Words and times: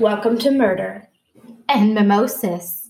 Welcome 0.00 0.38
to 0.38 0.50
Murder 0.50 1.06
and 1.68 1.92
Mimosas. 1.92 2.88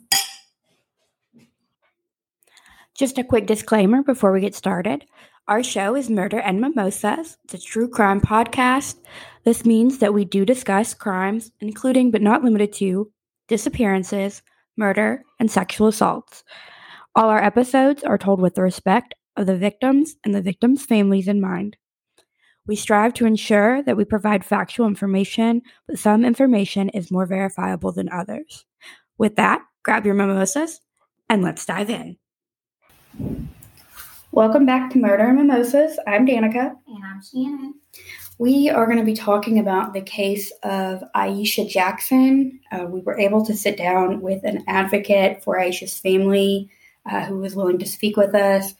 Just 2.95 3.19
a 3.19 3.25
quick 3.25 3.49
disclaimer 3.49 4.04
before 4.04 4.31
we 4.31 4.40
get 4.40 4.54
started. 4.54 5.06
Our 5.49 5.65
show 5.65 5.96
is 5.96 6.09
Murder 6.09 6.38
and 6.38 6.60
Mimosas. 6.60 7.37
It's 7.42 7.54
a 7.54 7.59
true 7.59 7.88
crime 7.88 8.21
podcast. 8.21 8.95
This 9.42 9.65
means 9.65 9.99
that 9.99 10.15
we 10.15 10.24
do 10.24 10.45
discuss 10.45 10.95
crimes, 10.95 11.51
including 11.59 12.13
but 12.13 12.23
not 12.23 12.45
limited 12.45 12.73
to 12.74 13.11
disappearances, 13.49 14.42
murder, 14.77 15.24
and 15.40 15.51
sexual 15.51 15.88
assaults. 15.88 16.45
All 17.16 17.29
our 17.29 17.42
episodes 17.42 18.05
are 18.05 18.19
told 18.19 18.41
with 18.41 18.55
the 18.55 18.62
respect 18.62 19.15
of 19.37 19.47
the 19.47 19.56
victims 19.56 20.15
and 20.23 20.33
the 20.33 20.42
victims' 20.42 20.87
families 20.87 21.27
in 21.27 21.41
mind. 21.41 21.77
We 22.70 22.77
strive 22.77 23.15
to 23.15 23.27
ensure 23.27 23.83
that 23.83 23.97
we 23.97 24.05
provide 24.05 24.45
factual 24.45 24.87
information, 24.87 25.62
but 25.88 25.98
some 25.98 26.24
information 26.24 26.88
is 26.91 27.11
more 27.11 27.27
verifiable 27.27 27.91
than 27.91 28.09
others. 28.12 28.65
With 29.19 29.34
that, 29.34 29.62
grab 29.83 30.06
your 30.06 30.15
mimosas 30.15 30.80
and 31.28 31.42
let's 31.42 31.66
dive 31.66 31.91
in. 31.91 32.16
Welcome 34.30 34.66
back 34.66 34.92
to 34.92 35.01
Murder 35.01 35.30
and 35.30 35.38
Mimosas. 35.38 35.98
I'm 36.06 36.25
Danica. 36.25 36.77
And 36.87 37.05
I'm 37.05 37.20
Shannon. 37.20 37.75
We 38.38 38.70
are 38.70 38.87
going 38.87 38.98
to 38.98 39.05
be 39.05 39.14
talking 39.14 39.59
about 39.59 39.92
the 39.92 40.02
case 40.02 40.52
of 40.62 41.02
Ieshia 41.16 41.69
Jackson. 41.69 42.61
Uh, 42.70 42.84
we 42.84 43.00
were 43.00 43.19
able 43.19 43.45
to 43.47 43.56
sit 43.56 43.78
down 43.78 44.20
with 44.20 44.45
an 44.45 44.62
advocate 44.69 45.42
for 45.42 45.59
Ieshia's 45.59 45.98
family 45.98 46.70
uh, 47.11 47.25
who 47.25 47.39
was 47.39 47.56
willing 47.56 47.80
to 47.80 47.87
speak 47.87 48.16
with 48.16 48.33
us 48.33 48.75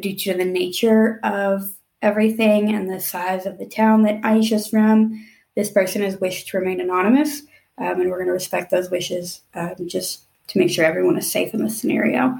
due 0.00 0.16
to 0.16 0.32
the 0.32 0.46
nature 0.46 1.20
of 1.22 1.75
everything 2.02 2.74
and 2.74 2.90
the 2.90 3.00
size 3.00 3.46
of 3.46 3.58
the 3.58 3.66
town 3.66 4.02
that 4.02 4.22
Ieshia's 4.22 4.68
from. 4.68 5.26
This 5.54 5.70
person 5.70 6.02
has 6.02 6.20
wished 6.20 6.48
to 6.48 6.58
remain 6.58 6.80
anonymous, 6.80 7.42
um, 7.78 8.00
and 8.00 8.10
we're 8.10 8.18
going 8.18 8.26
to 8.26 8.32
respect 8.32 8.70
those 8.70 8.90
wishes 8.90 9.42
um, 9.54 9.74
just 9.86 10.22
to 10.48 10.58
make 10.58 10.70
sure 10.70 10.84
everyone 10.84 11.18
is 11.18 11.30
safe 11.30 11.54
in 11.54 11.64
this 11.64 11.80
scenario. 11.80 12.38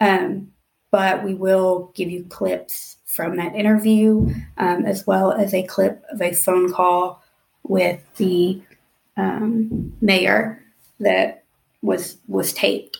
Um, 0.00 0.52
but 0.90 1.24
we 1.24 1.34
will 1.34 1.90
give 1.94 2.10
you 2.10 2.24
clips 2.24 2.98
from 3.04 3.36
that 3.36 3.54
interview, 3.54 4.32
um, 4.58 4.86
as 4.86 5.06
well 5.06 5.32
as 5.32 5.52
a 5.54 5.64
clip 5.64 6.02
of 6.10 6.22
a 6.22 6.32
phone 6.32 6.72
call 6.72 7.22
with 7.62 8.00
the 8.16 8.60
um, 9.16 9.92
mayor 10.00 10.62
that 11.00 11.44
was 11.82 12.16
was 12.28 12.52
taped. 12.52 12.98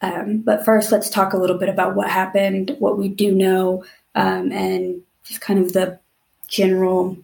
Um, 0.00 0.38
but 0.38 0.64
first, 0.64 0.90
let's 0.90 1.10
talk 1.10 1.32
a 1.32 1.36
little 1.36 1.58
bit 1.58 1.68
about 1.68 1.94
what 1.94 2.10
happened, 2.10 2.74
what 2.80 2.98
we 2.98 3.08
do 3.08 3.32
know, 3.32 3.84
and 4.14 5.02
just 5.24 5.40
kind 5.40 5.58
of 5.58 5.72
the 5.72 6.00
general 6.48 7.16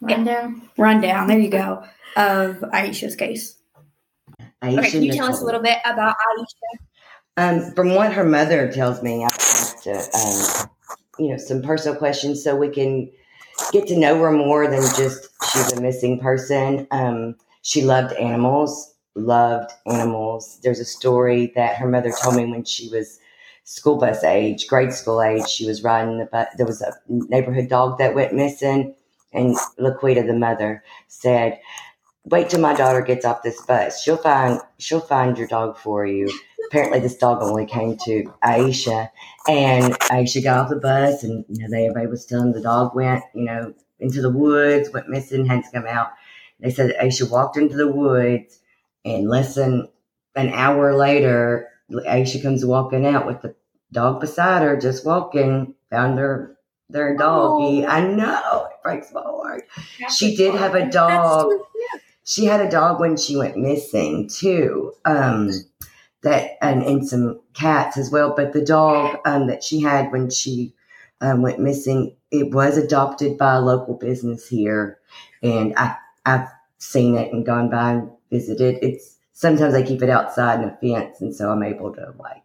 rundown. 0.00 0.68
Rundown. 0.76 1.26
There 1.28 1.38
you 1.38 1.50
go 1.50 1.84
of 2.16 2.56
Ieshia's 2.60 3.16
case. 3.16 3.56
Ieshia 4.62 4.78
okay, 4.78 4.90
can 4.90 5.02
you 5.02 5.10
Nicole. 5.10 5.26
tell 5.26 5.34
us 5.34 5.42
a 5.42 5.44
little 5.44 5.62
bit 5.62 5.78
about 5.84 6.16
Ieshia? 6.38 6.78
Um, 7.36 7.72
from 7.72 7.94
what 7.94 8.12
her 8.12 8.24
mother 8.24 8.70
tells 8.70 9.02
me, 9.02 9.24
I 9.24 9.26
asked 9.26 9.84
to, 9.84 9.92
um, 9.92 10.70
you 11.18 11.30
know, 11.30 11.36
some 11.36 11.62
personal 11.62 11.98
questions 11.98 12.42
so 12.42 12.54
we 12.54 12.68
can 12.68 13.10
get 13.72 13.88
to 13.88 13.98
know 13.98 14.18
her 14.20 14.30
more 14.30 14.68
than 14.68 14.82
just 14.96 15.28
she's 15.52 15.72
a 15.72 15.80
missing 15.80 16.20
person. 16.20 16.86
Um, 16.90 17.36
she 17.62 17.82
loved 17.82 18.14
animals, 18.14 18.94
loved 19.14 19.72
animals. 19.86 20.60
There's 20.62 20.80
a 20.80 20.84
story 20.84 21.52
that 21.56 21.76
her 21.76 21.88
mother 21.88 22.12
told 22.22 22.36
me 22.36 22.46
when 22.46 22.64
she 22.64 22.88
was 22.88 23.18
school 23.64 23.96
bus 23.96 24.22
age, 24.22 24.68
grade 24.68 24.92
school 24.92 25.20
age. 25.22 25.48
She 25.48 25.66
was 25.66 25.82
riding 25.82 26.18
the 26.18 26.26
bus. 26.26 26.48
There 26.56 26.66
was 26.66 26.82
a 26.82 26.92
neighborhood 27.08 27.68
dog 27.68 27.98
that 27.98 28.14
went 28.14 28.34
missing, 28.34 28.94
and 29.32 29.56
Laquita, 29.78 30.26
the 30.26 30.34
mother, 30.34 30.82
said, 31.08 31.58
"Wait 32.24 32.50
till 32.50 32.60
my 32.60 32.74
daughter 32.74 33.00
gets 33.00 33.24
off 33.24 33.42
this 33.42 33.60
bus. 33.62 34.02
She'll 34.02 34.16
find 34.16 34.60
she'll 34.78 35.00
find 35.00 35.36
your 35.36 35.48
dog 35.48 35.76
for 35.76 36.06
you." 36.06 36.30
Apparently, 36.68 37.00
this 37.00 37.16
dog 37.16 37.42
only 37.42 37.66
came 37.66 37.96
to 38.04 38.24
Ieshia, 38.44 39.10
and 39.48 39.92
Ieshia 40.10 40.42
got 40.42 40.58
off 40.58 40.70
the 40.70 40.76
bus, 40.76 41.22
and 41.22 41.44
you 41.48 41.62
know, 41.62 41.68
they 41.70 41.86
everybody 41.86 42.06
was 42.06 42.24
telling 42.26 42.52
the 42.52 42.60
dog 42.62 42.94
went, 42.94 43.22
you 43.34 43.44
know, 43.44 43.74
into 44.00 44.22
the 44.22 44.30
woods, 44.30 44.90
went 44.92 45.08
missing, 45.08 45.46
had 45.46 45.64
to 45.64 45.70
come 45.70 45.86
out. 45.86 46.08
They 46.60 46.70
said 46.70 46.96
Ieshia 47.00 47.30
walked 47.30 47.56
into 47.56 47.76
the 47.76 47.90
woods, 47.90 48.60
and 49.04 49.28
less 49.28 49.54
than 49.54 49.88
an 50.36 50.48
hour 50.50 50.94
later, 50.96 51.68
Ieshia 51.90 52.42
comes 52.42 52.64
walking 52.64 53.06
out 53.06 53.26
with 53.26 53.42
the 53.42 53.54
dog 53.92 54.20
beside 54.20 54.62
her, 54.62 54.76
just 54.76 55.06
walking, 55.06 55.74
found 55.90 56.18
her 56.18 56.56
their 56.88 57.16
doggy. 57.16 57.84
Oh. 57.84 57.88
I 57.88 58.00
know 58.06 58.68
it 58.70 58.82
breaks 58.82 59.12
my 59.12 59.22
heart. 59.22 59.64
That's 60.00 60.16
she 60.16 60.36
did 60.36 60.54
have 60.54 60.74
a 60.74 60.90
dog. 60.90 61.50
She 62.24 62.46
had 62.46 62.60
a 62.60 62.70
dog 62.70 63.00
when 63.00 63.16
she 63.16 63.36
went 63.36 63.56
missing 63.56 64.28
too. 64.28 64.92
Um, 65.04 65.50
that 66.22 66.52
and, 66.62 66.82
and 66.82 67.06
some 67.06 67.40
cats 67.52 67.96
as 67.96 68.10
well. 68.10 68.34
But 68.34 68.52
the 68.52 68.64
dog 68.64 69.18
um, 69.24 69.46
that 69.46 69.62
she 69.62 69.80
had 69.80 70.10
when 70.10 70.30
she 70.30 70.74
um, 71.20 71.42
went 71.42 71.60
missing, 71.60 72.16
it 72.30 72.52
was 72.52 72.76
adopted 72.76 73.38
by 73.38 73.54
a 73.54 73.60
local 73.60 73.94
business 73.94 74.48
here, 74.48 74.98
and 75.42 75.74
I 75.76 75.96
I've 76.26 76.48
seen 76.78 77.16
it 77.16 77.32
and 77.32 77.46
gone 77.46 77.70
by 77.70 77.92
and 77.92 78.10
visited. 78.30 78.78
It's 78.82 79.13
sometimes 79.34 79.74
I 79.74 79.82
keep 79.82 80.02
it 80.02 80.08
outside 80.08 80.60
in 80.60 80.68
a 80.70 80.76
fence, 80.78 81.20
and 81.20 81.34
so 81.34 81.50
I'm 81.50 81.62
able 81.62 81.92
to 81.94 82.14
like. 82.18 82.42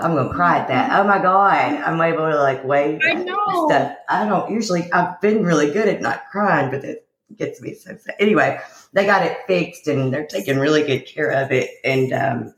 I'm 0.00 0.14
gonna 0.14 0.32
cry 0.32 0.58
at 0.58 0.68
that. 0.68 0.98
Oh 0.98 1.06
my 1.06 1.18
god, 1.18 1.74
I'm 1.82 2.00
able 2.00 2.30
to 2.30 2.36
like 2.36 2.64
wave. 2.64 2.98
I 3.06 3.14
know. 3.14 3.68
Stuff. 3.68 3.96
I 4.08 4.26
don't 4.26 4.50
usually. 4.50 4.90
I've 4.92 5.20
been 5.20 5.44
really 5.44 5.70
good 5.70 5.86
at 5.86 6.00
not 6.00 6.24
crying, 6.30 6.70
but 6.70 6.82
it 6.82 7.06
gets 7.36 7.60
me 7.60 7.74
so 7.74 7.96
sad. 7.96 8.14
Anyway, 8.18 8.58
they 8.94 9.04
got 9.04 9.24
it 9.24 9.38
fixed, 9.46 9.86
and 9.86 10.12
they're 10.12 10.26
taking 10.26 10.58
really 10.58 10.82
good 10.82 11.06
care 11.06 11.30
of 11.30 11.52
it. 11.52 11.70
And 11.84 12.12
um, 12.12 12.54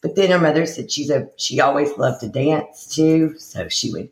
but 0.00 0.16
then 0.16 0.32
her 0.32 0.40
mother 0.40 0.66
said 0.66 0.90
she's 0.90 1.08
a 1.08 1.28
she 1.36 1.60
always 1.60 1.96
loved 1.96 2.20
to 2.20 2.28
dance 2.28 2.92
too, 2.92 3.38
so 3.38 3.68
she 3.68 3.92
would. 3.92 4.10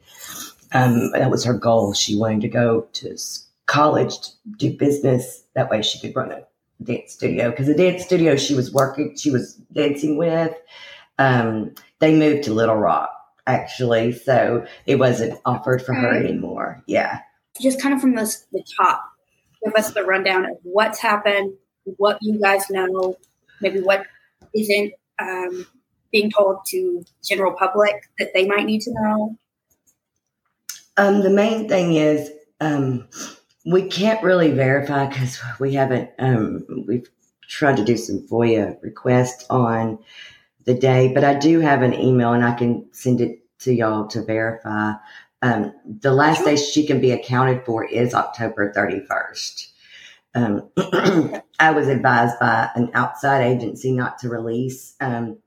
Um, 0.72 1.10
that 1.10 1.32
was 1.32 1.44
her 1.44 1.54
goal. 1.54 1.92
She 1.92 2.16
wanted 2.16 2.42
to 2.42 2.48
go 2.48 2.82
to 2.92 3.18
college 3.66 4.20
to 4.20 4.30
do 4.56 4.76
business. 4.76 5.42
That 5.54 5.68
way, 5.68 5.82
she 5.82 5.98
could 5.98 6.14
run 6.14 6.30
a 6.30 6.47
dance 6.82 7.12
studio 7.12 7.50
because 7.50 7.66
the 7.66 7.74
dance 7.74 8.04
studio 8.04 8.36
she 8.36 8.54
was 8.54 8.72
working, 8.72 9.16
she 9.16 9.30
was 9.30 9.54
dancing 9.72 10.16
with, 10.16 10.54
um, 11.18 11.74
they 11.98 12.14
moved 12.16 12.44
to 12.44 12.54
Little 12.54 12.76
Rock 12.76 13.10
actually, 13.46 14.12
so 14.12 14.66
it 14.86 14.96
wasn't 14.96 15.38
offered 15.44 15.82
for 15.82 15.94
her 15.94 16.12
anymore. 16.12 16.82
Yeah, 16.86 17.20
just 17.60 17.80
kind 17.80 17.94
of 17.94 18.00
from 18.00 18.14
the, 18.14 18.34
the 18.52 18.64
top, 18.80 19.02
give 19.64 19.74
us 19.74 19.92
the 19.92 20.04
rundown 20.04 20.44
of 20.44 20.56
what's 20.62 21.00
happened, 21.00 21.54
what 21.84 22.18
you 22.20 22.41
guys 22.41 22.70
know, 22.70 23.16
maybe 23.60 23.80
what 23.80 24.06
isn't 24.54 24.92
um, 25.18 25.66
being 26.12 26.30
told 26.30 26.58
to 26.68 27.04
general 27.24 27.52
public 27.52 28.08
that 28.18 28.32
they 28.34 28.47
might 28.47 28.64
need 28.66 28.80
to 28.82 28.92
know. 28.92 29.36
Um, 30.97 31.22
the 31.22 31.30
main 31.30 31.68
thing 31.68 31.94
is 31.94 32.30
um, 32.60 33.08
we 33.65 33.88
can't 33.88 34.22
really 34.22 34.50
verify 34.50 35.06
because 35.06 35.38
we 35.59 35.75
haven't. 35.75 36.10
Um, 36.19 36.65
we've 36.87 37.09
tried 37.43 37.76
to 37.76 37.84
do 37.84 37.97
some 37.97 38.26
FOIA 38.26 38.81
requests 38.82 39.44
on 39.50 39.98
the 40.65 40.75
day, 40.75 41.12
but 41.12 41.25
I 41.25 41.34
do 41.34 41.60
have 41.60 41.82
an 41.82 41.94
email 41.94 42.32
and 42.32 42.44
I 42.44 42.54
can 42.54 42.87
send 42.93 43.21
it 43.21 43.41
to 43.60 43.72
y'all 43.72 44.06
to 44.09 44.22
verify. 44.22 44.93
Um, 45.43 45.72
the 45.84 46.12
last 46.12 46.38
sure. 46.38 46.47
day 46.47 46.56
she 46.56 46.87
can 46.87 47.00
be 47.00 47.12
accounted 47.12 47.65
for 47.65 47.84
is 47.84 48.15
October 48.15 48.72
31st. 48.72 49.69
Um, 50.34 50.69
I 51.59 51.72
was 51.72 51.88
advised 51.88 52.38
by 52.38 52.71
an 52.75 52.91
outside 52.94 53.42
agency 53.42 53.92
not 53.92 54.19
to 54.21 54.28
release 54.28 54.94
um, 55.00 55.38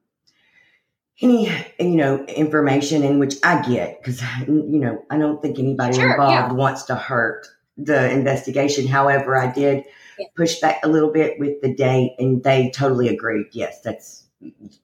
any, 1.22 1.50
you 1.80 1.95
know, 1.95 2.25
information 2.25 3.04
in 3.04 3.19
which 3.19 3.36
I 3.44 3.62
get 3.68 4.01
because, 4.01 4.21
you 4.48 4.80
know, 4.80 5.06
I 5.09 5.18
don't 5.18 5.42
think 5.42 5.57
anybody 5.57 5.95
sure, 5.95 6.12
involved 6.12 6.51
yeah. 6.51 6.54
wants 6.54 6.83
to 6.83 6.95
hurt 6.95 7.48
the 7.77 8.11
investigation. 8.11 8.87
However, 8.87 9.37
I 9.37 9.51
did 9.51 9.85
yeah. 10.17 10.27
push 10.35 10.59
back 10.59 10.79
a 10.83 10.87
little 10.87 11.11
bit 11.11 11.39
with 11.39 11.61
the 11.61 11.73
date, 11.73 12.15
and 12.19 12.43
they 12.43 12.71
totally 12.71 13.07
agreed. 13.07 13.47
Yes, 13.51 13.81
that's 13.81 14.25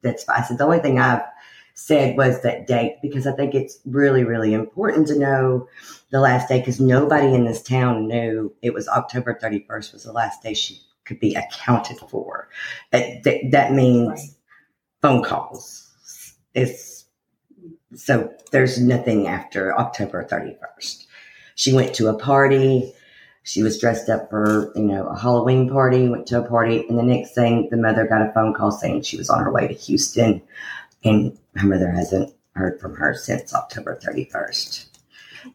that's 0.02 0.24
fine. 0.24 0.44
So 0.46 0.56
the 0.56 0.64
only 0.64 0.80
thing 0.80 1.00
I've 1.00 1.24
said 1.80 2.18
was 2.18 2.42
that 2.42 2.68
date 2.68 2.98
because 3.02 3.26
I 3.26 3.32
think 3.32 3.56
it's 3.56 3.80
really, 3.86 4.24
really 4.26 4.54
important 4.54 5.08
to 5.08 5.18
know 5.18 5.68
the 6.12 6.20
last 6.20 6.50
day 6.50 6.60
because 6.60 6.80
nobody 6.80 7.34
in 7.34 7.46
this 7.46 7.62
town 7.62 8.08
knew 8.08 8.54
it 8.62 8.74
was 8.74 8.88
October 8.90 9.40
31st 9.42 9.94
was 9.94 10.04
the 10.04 10.12
last 10.12 10.44
day 10.44 10.54
she 10.54 10.82
could 11.06 11.20
be 11.20 11.36
accounted 11.36 11.98
for. 11.98 12.50
That, 12.92 13.24
that, 13.24 13.52
that 13.52 13.74
means 13.74 14.10
right. 14.10 14.20
phone 15.02 15.24
calls. 15.24 15.90
It's 16.54 17.06
so 17.96 18.34
there's 18.52 18.80
nothing 18.80 19.28
after 19.28 19.78
October 19.78 20.26
31st. 20.26 21.06
She 21.60 21.74
went 21.74 21.94
to 21.96 22.08
a 22.08 22.18
party. 22.18 22.94
She 23.44 23.64
was 23.64 23.78
dressed 23.78 24.08
up 24.08 24.30
for, 24.30 24.72
you 24.78 24.84
know, 24.84 25.08
a 25.08 25.20
Halloween 25.20 25.70
party, 25.70 26.08
went 26.08 26.26
to 26.28 26.40
a 26.40 26.48
party. 26.48 26.86
And 26.88 26.98
the 26.98 27.04
next 27.04 27.36
thing, 27.36 27.68
the 27.70 27.76
mother 27.76 28.08
got 28.08 28.22
a 28.22 28.32
phone 28.32 28.54
call 28.54 28.72
saying 28.72 29.02
she 29.02 29.18
was 29.18 29.30
on 29.30 29.44
her 29.44 29.52
way 29.52 29.68
to 29.68 29.74
Houston. 29.74 30.42
And 31.04 31.38
her 31.58 31.68
mother 31.68 31.92
hasn't 31.92 32.34
heard 32.56 32.80
from 32.80 32.96
her 32.96 33.14
since 33.14 33.54
October 33.54 34.00
31st. 34.02 34.86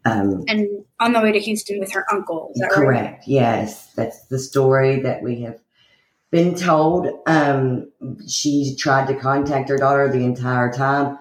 Um, 0.05 0.45
And 0.47 0.85
on 1.01 1.15
the 1.15 1.23
way 1.23 1.33
to 1.33 1.41
Houston 1.41 1.81
with 1.81 1.93
her 1.93 2.05
uncle. 2.12 2.53
That 2.56 2.67
right? 2.67 2.75
correct. 2.75 3.25
Yes, 3.27 3.91
that's 3.95 4.27
the 4.27 4.39
story 4.39 5.01
that 5.01 5.23
we 5.23 5.41
have 5.41 5.59
been 6.31 6.55
told. 6.55 7.09
Um, 7.27 7.91
she 8.29 8.77
tried 8.79 9.06
to 9.06 9.15
contact 9.15 9.71
her 9.71 9.79
daughter 9.79 10.12
the 10.12 10.23
entire 10.23 10.71
time. 10.71 11.19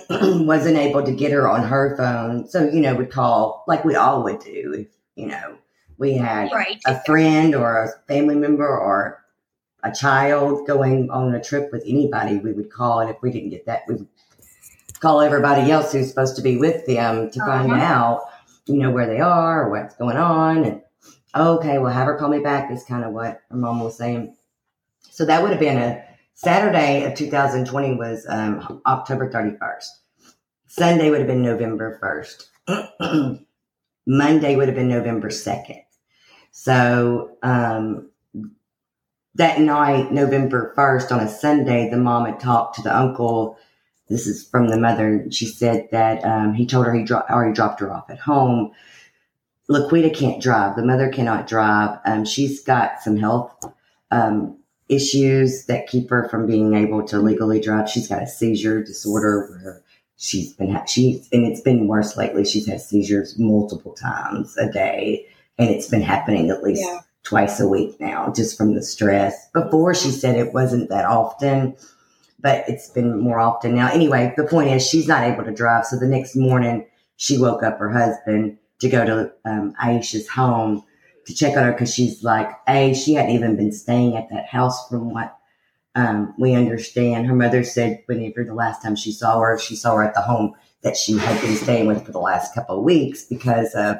wasn't 0.10 0.76
able 0.76 1.02
to 1.04 1.12
get 1.12 1.32
her 1.32 1.48
on 1.48 1.62
her 1.64 1.96
phone. 1.96 2.48
So, 2.48 2.64
you 2.68 2.80
know, 2.80 2.94
we'd 2.94 3.10
call 3.10 3.64
like 3.66 3.84
we 3.84 3.94
all 3.94 4.22
would 4.24 4.40
do 4.40 4.74
if, 4.74 4.86
you 5.16 5.26
know, 5.26 5.56
we 5.98 6.14
had 6.14 6.50
Right. 6.52 6.80
a 6.86 7.00
friend 7.04 7.54
or 7.54 7.84
a 7.84 7.88
family 8.08 8.34
member 8.36 8.66
or 8.66 9.22
a 9.84 9.92
child 9.92 10.66
going 10.66 11.10
on 11.10 11.34
a 11.34 11.42
trip 11.42 11.70
with 11.72 11.82
anybody, 11.86 12.38
we 12.38 12.52
would 12.52 12.70
call. 12.70 13.00
And 13.00 13.10
if 13.10 13.16
we 13.20 13.30
didn't 13.30 13.50
get 13.50 13.66
that, 13.66 13.82
we 13.88 13.94
would 13.96 14.06
call 15.00 15.20
everybody 15.20 15.70
else 15.70 15.92
who's 15.92 16.08
supposed 16.08 16.36
to 16.36 16.42
be 16.42 16.56
with 16.56 16.86
them 16.86 17.30
to 17.30 17.40
find 17.40 17.72
Uh-huh. 17.72 17.82
out, 17.82 18.20
you 18.66 18.76
know, 18.76 18.90
where 18.90 19.06
they 19.06 19.20
are 19.20 19.64
or 19.64 19.70
what's 19.70 19.96
going 19.96 20.16
on. 20.16 20.64
And 20.64 20.82
okay, 21.34 21.78
well, 21.78 21.92
have 21.92 22.06
her 22.06 22.16
call 22.16 22.28
me 22.28 22.38
back 22.38 22.70
is 22.70 22.84
kind 22.84 23.04
of 23.04 23.12
what 23.12 23.40
her 23.50 23.56
mom 23.56 23.80
was 23.82 23.96
saying. 23.96 24.36
So 25.10 25.24
that 25.26 25.42
would 25.42 25.50
have 25.50 25.60
been 25.60 25.78
a 25.78 26.02
Saturday 26.42 27.04
of 27.04 27.14
2020 27.14 27.94
was 27.94 28.26
um, 28.28 28.82
October 28.84 29.30
31st. 29.30 29.86
Sunday 30.66 31.08
would 31.08 31.20
have 31.20 31.28
been 31.28 31.40
November 31.42 32.00
1st. 32.66 33.44
Monday 34.08 34.56
would 34.56 34.66
have 34.66 34.74
been 34.74 34.88
November 34.88 35.28
2nd. 35.28 35.84
So 36.50 37.36
um, 37.44 38.10
that 39.36 39.60
night, 39.60 40.10
November 40.10 40.74
1st, 40.76 41.12
on 41.12 41.20
a 41.20 41.28
Sunday, 41.28 41.88
the 41.88 41.96
mom 41.96 42.26
had 42.26 42.40
talked 42.40 42.74
to 42.74 42.82
the 42.82 42.96
uncle. 42.96 43.56
This 44.08 44.26
is 44.26 44.44
from 44.44 44.66
the 44.66 44.78
mother. 44.78 45.24
She 45.30 45.46
said 45.46 45.90
that 45.92 46.24
um, 46.24 46.54
he 46.54 46.66
told 46.66 46.86
her 46.86 46.92
he 46.92 47.04
dro- 47.04 47.22
already 47.30 47.54
dropped 47.54 47.78
her 47.78 47.92
off 47.92 48.10
at 48.10 48.18
home. 48.18 48.72
Laquita 49.70 50.12
can't 50.12 50.42
drive. 50.42 50.74
The 50.74 50.84
mother 50.84 51.08
cannot 51.08 51.46
drive. 51.46 52.00
Um, 52.04 52.24
she's 52.24 52.64
got 52.64 53.00
some 53.00 53.16
health 53.16 53.64
um, 54.10 54.58
issues 54.88 55.66
that 55.66 55.86
keep 55.86 56.10
her 56.10 56.28
from 56.28 56.46
being 56.46 56.74
able 56.74 57.02
to 57.08 57.18
legally 57.18 57.60
drive. 57.60 57.88
She's 57.88 58.08
got 58.08 58.22
a 58.22 58.26
seizure 58.26 58.82
disorder 58.82 59.48
where 59.62 59.82
she's 60.16 60.52
been 60.52 60.72
ha- 60.72 60.84
she 60.84 61.24
and 61.32 61.46
it's 61.46 61.60
been 61.60 61.86
worse 61.88 62.16
lately. 62.16 62.44
She's 62.44 62.66
had 62.66 62.80
seizures 62.80 63.38
multiple 63.38 63.92
times 63.94 64.56
a 64.58 64.70
day, 64.70 65.26
and 65.58 65.70
it's 65.70 65.88
been 65.88 66.02
happening 66.02 66.50
at 66.50 66.62
least 66.62 66.82
Yeah. 66.82 67.00
twice 67.24 67.60
a 67.60 67.68
week 67.68 67.98
now, 68.00 68.32
just 68.34 68.56
from 68.58 68.74
the 68.74 68.82
stress. 68.82 69.48
Before 69.52 69.94
she 69.94 70.10
said 70.10 70.36
it 70.36 70.52
wasn't 70.52 70.90
that 70.90 71.04
often, 71.06 71.74
but 72.40 72.64
it's 72.68 72.88
been 72.90 73.18
more 73.20 73.38
often 73.38 73.74
now. 73.74 73.88
Anyway, 73.92 74.34
the 74.36 74.44
point 74.44 74.70
is 74.70 74.86
she's 74.86 75.08
not 75.08 75.24
able 75.24 75.44
to 75.44 75.52
drive. 75.52 75.86
So 75.86 75.96
the 75.96 76.08
next 76.08 76.34
morning, 76.36 76.84
she 77.16 77.38
woke 77.38 77.62
up 77.62 77.78
her 77.78 77.90
husband 77.90 78.58
to 78.80 78.88
go 78.88 79.04
to 79.04 79.32
um, 79.44 79.74
Ieshia's 79.80 80.28
home 80.28 80.82
to 81.26 81.34
check 81.34 81.56
on 81.56 81.64
her 81.64 81.72
because 81.72 81.92
she's 81.92 82.22
like, 82.22 82.50
A, 82.68 82.94
she 82.94 83.14
hadn't 83.14 83.34
even 83.34 83.56
been 83.56 83.72
staying 83.72 84.16
at 84.16 84.28
that 84.30 84.46
house 84.46 84.88
from 84.88 85.12
what 85.12 85.36
um, 85.94 86.34
we 86.38 86.54
understand. 86.54 87.26
Her 87.26 87.34
mother 87.34 87.64
said 87.64 88.02
whenever 88.06 88.44
the 88.44 88.54
last 88.54 88.82
time 88.82 88.96
she 88.96 89.12
saw 89.12 89.38
her, 89.40 89.58
she 89.58 89.76
saw 89.76 89.96
her 89.96 90.04
at 90.04 90.14
the 90.14 90.20
home 90.20 90.54
that 90.82 90.96
she 90.96 91.16
had 91.16 91.40
been 91.40 91.56
staying 91.56 91.86
with 91.86 92.04
for 92.04 92.12
the 92.12 92.18
last 92.18 92.54
couple 92.54 92.78
of 92.78 92.84
weeks 92.84 93.24
because 93.24 93.74
of 93.74 93.96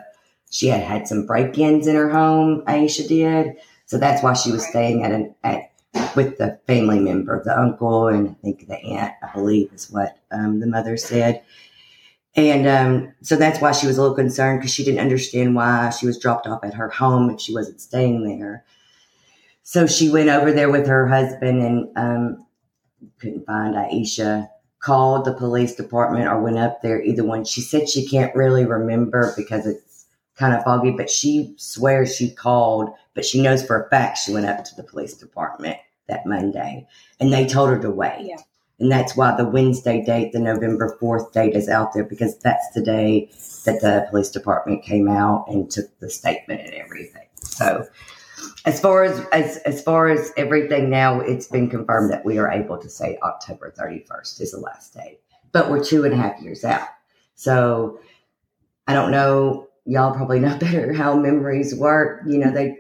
she 0.51 0.69
had 0.69 0.83
had 0.83 1.09
some 1.09 1.27
break-ins 1.27 1.87
in 1.87 1.97
her 1.97 2.11
home. 2.11 2.63
Ieshia 2.67 3.09
did, 3.09 3.57
so 3.87 3.99
that's 3.99 4.23
why 4.23 4.35
she 4.35 4.53
was 4.53 4.67
staying 4.67 5.03
at 5.03 5.13
an 5.13 5.35
at 5.45 5.71
with 6.17 6.39
the 6.39 6.59
family 6.67 6.99
member, 6.99 7.43
the 7.45 7.59
uncle, 7.59 8.09
and 8.09 8.31
I 8.31 8.33
think 8.43 8.67
the 8.67 8.79
aunt. 8.79 9.13
I 9.23 9.33
believe 9.33 9.73
is 9.73 9.91
what 9.91 10.19
um, 10.31 10.61
the 10.61 10.67
mother 10.67 10.97
said. 10.97 11.43
And 12.35 12.67
um, 12.67 13.13
so 13.21 13.37
that's 13.37 13.61
why 13.61 13.73
she 13.73 13.87
was 13.87 13.99
a 13.99 14.01
little 14.01 14.17
concerned 14.17 14.61
because 14.61 14.73
she 14.73 14.85
didn't 14.85 15.01
understand 15.01 15.55
why 15.55 15.91
she 15.91 16.07
was 16.07 16.19
dropped 16.19 16.47
off 16.47 16.65
at 16.65 16.75
her 16.75 16.89
home 16.89 17.29
if 17.31 17.41
she 17.41 17.55
wasn't 17.55 17.81
staying 17.81 18.25
there. 18.25 18.65
So 19.65 19.87
she 19.87 20.09
went 20.09 20.31
over 20.31 20.51
there 20.51 20.71
with 20.71 20.87
her 20.87 21.07
husband 21.07 21.63
and 21.63 21.97
um, 21.97 22.47
couldn't 23.19 23.47
find 23.47 23.75
Ieshia. 23.75 24.49
Called 24.81 25.25
the 25.25 25.35
police 25.35 25.77
department 25.77 26.27
or 26.27 26.43
went 26.43 26.59
up 26.59 26.83
there. 26.83 27.01
Either 27.01 27.23
one. 27.23 27.45
She 27.45 27.61
said 27.61 27.89
she 27.89 28.05
can't 28.05 28.35
really 28.35 28.65
remember 28.65 29.33
because 29.37 29.65
it's 29.65 30.07
kind 30.35 30.57
of 30.57 30.65
foggy, 30.65 30.91
but 30.91 31.09
she 31.09 31.55
swears 31.57 32.17
she 32.17 32.33
called. 32.33 32.91
But 33.15 33.25
she 33.25 33.41
knows 33.41 33.65
for 33.65 33.81
a 33.81 33.89
fact 33.91 34.19
she 34.19 34.33
went 34.33 34.47
up 34.47 34.65
to 34.65 34.75
the 34.75 34.83
police 34.83 35.15
department 35.15 35.77
that 36.09 36.27
Monday, 36.27 36.89
and 37.21 37.33
they 37.33 37.47
told 37.47 37.71
her 37.71 37.79
to 37.79 37.91
wait. 37.91 38.27
Yeah. 38.27 38.37
And 38.83 38.91
that's 38.91 39.17
why 39.17 39.37
the 39.37 39.45
Wednesday 39.45 40.03
date, 40.05 40.33
the 40.33 40.41
November 40.41 40.99
4th 41.01 41.33
date 41.33 41.55
is 41.55 41.69
out 41.69 41.95
there 41.95 42.03
because 42.03 42.37
that's 42.39 42.69
the 42.71 42.83
day 42.83 43.31
that 43.65 43.81
the 43.81 44.09
police 44.11 44.29
department 44.29 44.83
came 44.83 45.07
out 45.07 45.45
and 45.47 45.71
took 45.71 45.87
the 46.01 46.11
statement 46.11 46.63
and 46.63 46.75
everything. 46.75 47.29
So 47.37 47.87
as 48.65 48.81
far 48.81 49.05
as, 49.05 49.25
as 49.33 49.59
as 49.59 49.81
far 49.85 50.09
as 50.09 50.33
everything 50.37 50.91
now, 50.91 51.21
it's 51.21 51.47
been 51.47 51.71
confirmed 51.71 52.11
that 52.11 52.25
we 52.25 52.39
are 52.39 52.51
able 52.51 52.77
to 52.77 52.91
say 52.91 53.19
October 53.23 53.73
31st 53.79 54.41
is 54.41 54.51
the 54.51 54.59
last 54.59 54.95
day. 54.95 55.21
But 55.53 55.71
we're 55.71 55.85
two 55.85 56.05
and 56.05 56.13
a 56.13 56.17
half 56.17 56.43
years 56.43 56.65
out. 56.65 56.89
So 57.37 58.01
I 58.89 58.95
don't 58.95 59.13
know, 59.13 59.69
y'all 59.85 60.13
probably 60.13 60.41
know 60.41 60.59
better 60.59 60.93
how 60.93 61.15
memories 61.15 61.73
work. 61.73 62.23
You 62.27 62.39
know, 62.39 62.51
they 62.51 62.79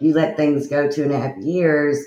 you 0.00 0.14
let 0.14 0.36
things 0.36 0.66
go 0.66 0.90
two 0.90 1.04
and 1.04 1.12
a 1.12 1.20
half 1.20 1.36
years 1.36 2.04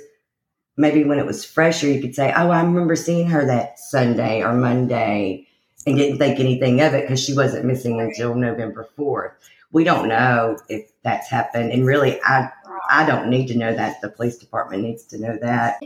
maybe 0.82 1.04
when 1.04 1.20
it 1.20 1.26
was 1.26 1.46
fresher, 1.46 1.88
you 1.88 2.02
could 2.02 2.16
say, 2.16 2.34
"Oh, 2.36 2.50
I 2.50 2.62
remember 2.62 2.96
seeing 2.96 3.28
her 3.30 3.46
that 3.46 3.80
Sunday 3.80 4.42
or 4.42 4.54
Monday," 4.54 5.48
and 5.86 5.98
didn't 5.98 6.18
think 6.18 6.40
anything 6.40 6.82
of 6.82 6.94
it 6.94 7.04
because 7.04 7.24
she 7.24 7.34
wasn't 7.34 7.66
missing 7.66 8.02
until 8.02 8.36
November 8.36 8.90
fourth. 8.98 9.32
We 9.72 9.84
don't 9.86 10.10
know 10.10 10.58
if 10.68 10.92
that's 11.04 11.30
happened, 11.30 11.72
and 11.72 11.86
really, 11.86 12.20
I 12.24 12.50
I 12.90 13.06
don't 13.06 13.30
need 13.30 13.48
to 13.48 13.58
know 13.58 13.74
that. 13.74 14.02
The 14.02 14.10
police 14.10 14.38
department 14.38 14.84
needs 14.84 15.04
to 15.06 15.18
know 15.18 15.38
that. 15.42 15.82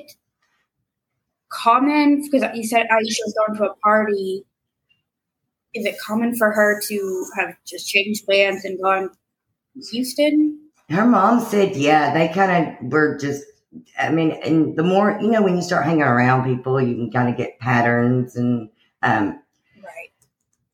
Common 1.50 2.24
because 2.24 2.44
you 2.56 2.64
said 2.64 2.88
Ieshia 2.92 3.26
was 3.26 3.36
going 3.46 3.58
to 3.60 3.72
a 3.72 3.76
party. 3.76 4.46
Is 5.74 5.86
it 5.86 6.00
common 6.00 6.36
for 6.36 6.52
her 6.52 6.82
to 6.88 7.26
have 7.38 7.56
just 7.66 7.88
changed 7.88 8.26
plans 8.26 8.64
and 8.66 8.82
gone 8.82 9.10
to 9.10 9.82
Houston? 9.92 10.60
Her 10.90 11.06
mom 11.06 11.42
said, 11.42 11.76
"Yeah, 11.76 12.14
they 12.14 12.34
kind 12.34 12.78
of 12.80 12.92
were 12.92 13.18
just." 13.18 13.44
I 14.00 14.10
mean, 14.10 14.32
and 14.44 14.76
the 14.76 14.84
more 14.84 15.18
you 15.22 15.30
know, 15.30 15.42
when 15.42 15.56
you 15.56 15.62
start 15.62 15.86
hanging 15.86 16.04
around 16.04 16.44
people, 16.46 16.82
you 16.82 16.96
can 16.96 17.12
kind 17.12 17.30
of 17.30 17.38
get 17.38 17.60
patterns 17.60 18.36
and. 18.36 18.70
um 19.04 19.42
Right. 19.84 20.10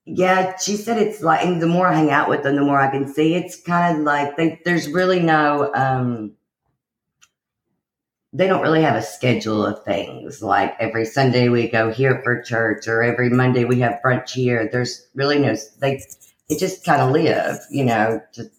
Yeah, 0.06 0.58
she 0.58 0.78
said 0.78 0.98
it's 0.98 1.22
like, 1.22 1.46
and 1.46 1.62
the 1.62 1.68
more 1.68 1.88
I 1.88 1.94
hang 1.96 2.12
out 2.12 2.30
with 2.30 2.44
them, 2.44 2.56
the 2.56 2.64
more 2.64 2.80
I 2.80 2.90
can 2.90 3.08
see. 3.08 3.36
It's 3.36 3.62
kind 3.62 3.98
of 3.98 4.04
like 4.04 4.36
they, 4.38 4.60
there's 4.66 4.88
really 4.90 5.20
no, 5.20 5.72
um, 5.76 6.34
they 8.34 8.48
don't 8.48 8.62
really 8.62 8.82
have 8.82 8.96
a 8.96 9.02
schedule 9.02 9.66
of 9.66 9.84
things. 9.84 10.42
Like 10.42 10.76
every 10.80 11.06
Sunday 11.06 11.50
we 11.50 11.70
go 11.70 11.92
here 11.92 12.22
for 12.24 12.42
church, 12.42 12.88
or 12.88 13.04
every 13.04 13.30
Monday 13.30 13.66
we 13.66 13.80
have 13.82 14.00
brunch 14.04 14.32
here. 14.32 14.68
There's 14.72 15.08
really 15.14 15.38
no, 15.40 15.56
they, 15.80 16.02
they 16.50 16.56
just 16.58 16.84
kind 16.86 17.02
of 17.02 17.12
live, 17.12 17.60
you 17.70 17.86
know, 17.86 18.22
just 18.34 18.52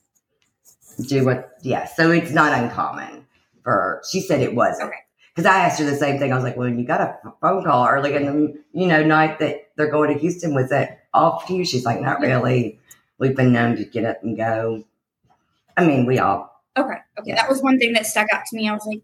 do 1.08 1.24
what, 1.24 1.52
yeah. 1.62 1.86
So 1.86 2.10
it's 2.12 2.32
not 2.32 2.52
uncommon 2.56 3.21
for, 3.62 3.72
her. 3.72 4.02
she 4.10 4.20
said 4.20 4.40
it 4.40 4.54
wasn't. 4.54 4.88
Okay. 4.88 4.98
Because 5.34 5.50
I 5.50 5.60
asked 5.60 5.78
her 5.80 5.86
the 5.86 5.96
same 5.96 6.18
thing. 6.18 6.32
I 6.32 6.34
was 6.34 6.44
like, 6.44 6.56
well, 6.56 6.68
you 6.68 6.84
got 6.84 7.00
a 7.00 7.16
phone 7.40 7.64
call 7.64 7.86
early 7.88 8.14
in 8.14 8.26
the, 8.26 8.62
you 8.72 8.86
know, 8.86 9.02
night 9.02 9.38
that 9.38 9.68
they're 9.76 9.90
going 9.90 10.12
to 10.12 10.18
Houston. 10.20 10.54
Was 10.54 10.68
that 10.68 11.04
off 11.14 11.46
to 11.46 11.54
you? 11.54 11.64
She's 11.64 11.84
like, 11.86 12.00
not 12.00 12.20
really. 12.20 12.78
We've 13.18 13.34
been 13.36 13.52
known 13.52 13.76
to 13.76 13.84
get 13.84 14.04
up 14.04 14.22
and 14.22 14.36
go. 14.36 14.84
I 15.76 15.86
mean, 15.86 16.04
we 16.06 16.18
all, 16.18 16.50
Okay. 16.76 16.94
Okay. 17.18 17.30
Yeah. 17.30 17.36
That 17.36 17.48
was 17.48 17.62
one 17.62 17.78
thing 17.78 17.92
that 17.94 18.06
stuck 18.06 18.26
out 18.32 18.42
to 18.50 18.56
me. 18.56 18.68
I 18.68 18.72
was 18.72 18.84
like, 18.86 19.00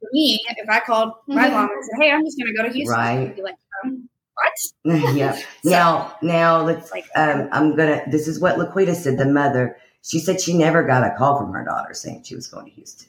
for 0.00 0.08
me, 0.12 0.40
if 0.56 0.68
I 0.68 0.80
called 0.80 1.12
my 1.28 1.48
Mhm. 1.48 1.52
mom 1.52 1.70
and 1.70 1.84
said, 1.84 2.02
"Hey, 2.04 2.10
I'm 2.12 2.24
just 2.24 2.38
going 2.38 2.52
to 2.52 2.56
go 2.56 2.66
to 2.68 2.72
Houston," 2.72 2.96
Right. 2.96 3.26
she'd 3.28 3.36
be 3.36 3.42
like, 3.42 3.56
um, 3.84 4.08
"What?" 4.34 5.14
yeah. 5.16 5.40
Now, 5.64 6.16
now 6.22 6.62
let's, 6.62 6.90
Like, 6.92 7.06
um, 7.16 7.48
I'm 7.52 7.76
gonna, 7.76 8.02
this 8.08 8.26
is 8.28 8.40
what 8.40 8.56
Laquita 8.56 8.94
said, 8.94 9.18
the 9.18 9.26
mother. 9.26 9.76
She 10.02 10.18
said 10.18 10.40
she 10.40 10.56
never 10.56 10.82
got 10.84 11.04
a 11.04 11.14
call 11.16 11.38
from 11.38 11.52
her 11.52 11.64
daughter 11.64 11.94
saying 11.94 12.22
she 12.24 12.34
was 12.34 12.46
going 12.48 12.66
to 12.66 12.72
Houston. 12.72 13.08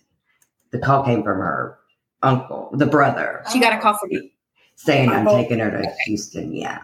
The 0.74 0.80
call 0.80 1.04
came 1.06 1.24
from 1.24 1.38
her 1.38 1.78
uncle, 2.24 2.72
the 2.74 2.88
brother, 2.88 3.44
she 3.52 3.60
got 3.60 3.78
a 3.78 3.80
call 3.80 3.96
from 3.96 4.10
you. 4.12 4.28
saying, 4.76 5.08
I'm 5.10 5.28
taking 5.28 5.60
her 5.60 5.70
to 5.70 5.78
Okay. 5.78 5.94
Houston. 6.08 6.52
Yeah. 6.52 6.80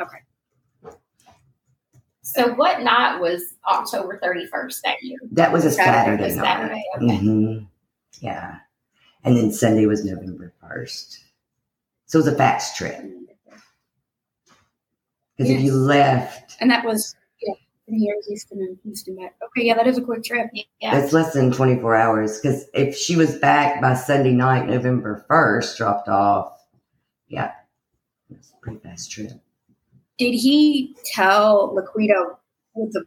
Okay. 0.00 0.16
So 2.22 2.54
what 2.54 2.80
night 2.80 3.18
was 3.20 3.42
October 3.68 4.18
31st 4.22 4.80
that 4.82 5.02
year? 5.02 5.18
That 5.32 5.52
was 5.52 5.66
a 5.66 5.70
Saturday, 5.70 6.30
Saturday, 6.30 6.36
night. 6.36 6.44
Saturday, 6.46 6.84
okay. 6.96 7.16
hmm 7.18 7.58
Yeah. 8.20 8.56
And 9.24 9.36
then 9.36 9.52
Sunday 9.52 9.84
was 9.84 10.06
November 10.06 10.54
1st. 10.64 11.18
So 12.06 12.18
it 12.18 12.24
was 12.24 12.32
a 12.32 12.36
fast 12.36 12.76
trip. 12.76 12.98
Because 15.36 15.50
if 15.50 15.60
you 15.60 15.74
left, 15.74 16.56
And 16.60 16.70
that 16.70 16.82
was 16.84 17.14
from 17.88 17.98
here 17.98 18.14
to 18.14 18.28
Houston 18.28 18.58
and 18.58 18.78
Houston 18.84 19.16
back. 19.16 19.34
Okay, 19.46 19.66
yeah, 19.66 19.74
that 19.74 19.86
is 19.86 19.98
a 19.98 20.02
quick 20.02 20.22
trip. 20.22 20.50
Yeah. 20.80 21.00
that's 21.00 21.12
less 21.12 21.32
than 21.32 21.50
24 21.50 21.96
hours. 21.96 22.40
Because 22.40 22.66
if 22.74 22.96
she 22.96 23.16
was 23.16 23.36
back 23.36 23.80
by 23.80 23.94
Sunday 23.94 24.32
night, 24.32 24.68
November 24.68 25.24
1st, 25.28 25.76
dropped 25.76 26.08
off, 26.08 26.52
yeah, 27.28 27.52
it's 28.30 28.50
a 28.50 28.56
pretty 28.60 28.78
fast 28.78 29.10
trip. 29.10 29.32
Did 30.18 30.32
he 30.32 30.96
tell 31.04 31.74
Laquita 31.74 32.36
what 32.72 32.92
the 32.92 33.04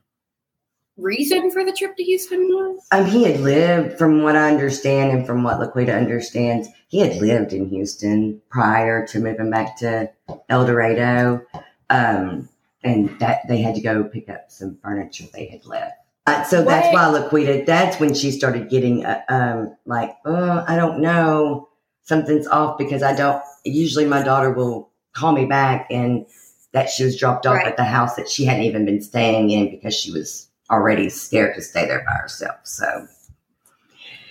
reason 0.97 1.51
for 1.51 1.63
the 1.63 1.73
trip 1.73 1.95
to 1.97 2.03
Houston 2.03 2.47
was? 2.47 2.85
Um, 2.91 3.05
he 3.05 3.23
had 3.23 3.39
lived, 3.41 3.97
from 3.97 4.23
what 4.23 4.35
I 4.35 4.51
understand 4.51 5.11
and 5.11 5.27
from 5.27 5.43
what 5.43 5.59
Laquita 5.59 5.95
understands, 5.95 6.69
he 6.87 6.99
had 6.99 7.21
lived 7.21 7.53
in 7.53 7.69
Houston 7.69 8.41
prior 8.49 9.05
to 9.07 9.19
moving 9.19 9.51
back 9.51 9.77
to 9.79 10.09
El 10.49 10.65
Dorado. 10.65 11.41
Um, 11.89 12.49
and 12.83 13.09
that 13.19 13.41
they 13.47 13.61
had 13.61 13.75
to 13.75 13.81
go 13.81 14.03
pick 14.03 14.29
up 14.29 14.45
some 14.49 14.77
furniture 14.83 15.25
they 15.33 15.45
had 15.47 15.65
left. 15.65 15.93
Uh, 16.27 16.43
so 16.43 16.63
that's 16.63 16.93
why 16.93 17.01
Laquita, 17.05 17.65
that's 17.65 17.99
when 17.99 18.13
she 18.13 18.31
started 18.31 18.69
getting 18.69 19.05
uh, 19.05 19.21
um, 19.29 19.75
like, 19.85 20.15
oh, 20.25 20.63
I 20.67 20.75
don't 20.75 20.99
know, 21.01 21.67
something's 22.03 22.47
off 22.47 22.77
because 22.77 23.01
I 23.01 23.15
don't, 23.15 23.41
usually 23.65 24.05
my 24.05 24.21
daughter 24.23 24.51
will 24.51 24.89
call 25.13 25.31
me 25.31 25.45
back 25.45 25.87
and 25.89 26.25
that 26.73 26.89
she 26.89 27.03
was 27.03 27.17
dropped 27.17 27.45
off 27.45 27.55
Right. 27.57 27.67
at 27.67 27.75
the 27.77 27.83
house 27.83 28.15
that 28.15 28.29
she 28.29 28.45
hadn't 28.45 28.63
even 28.63 28.85
been 28.85 29.01
staying 29.01 29.49
in 29.49 29.69
because 29.71 29.95
she 29.95 30.11
was 30.11 30.47
already 30.69 31.09
scared 31.09 31.55
to 31.55 31.61
stay 31.61 31.85
there 31.85 32.03
by 32.05 32.13
herself. 32.13 32.59
So, 32.63 33.07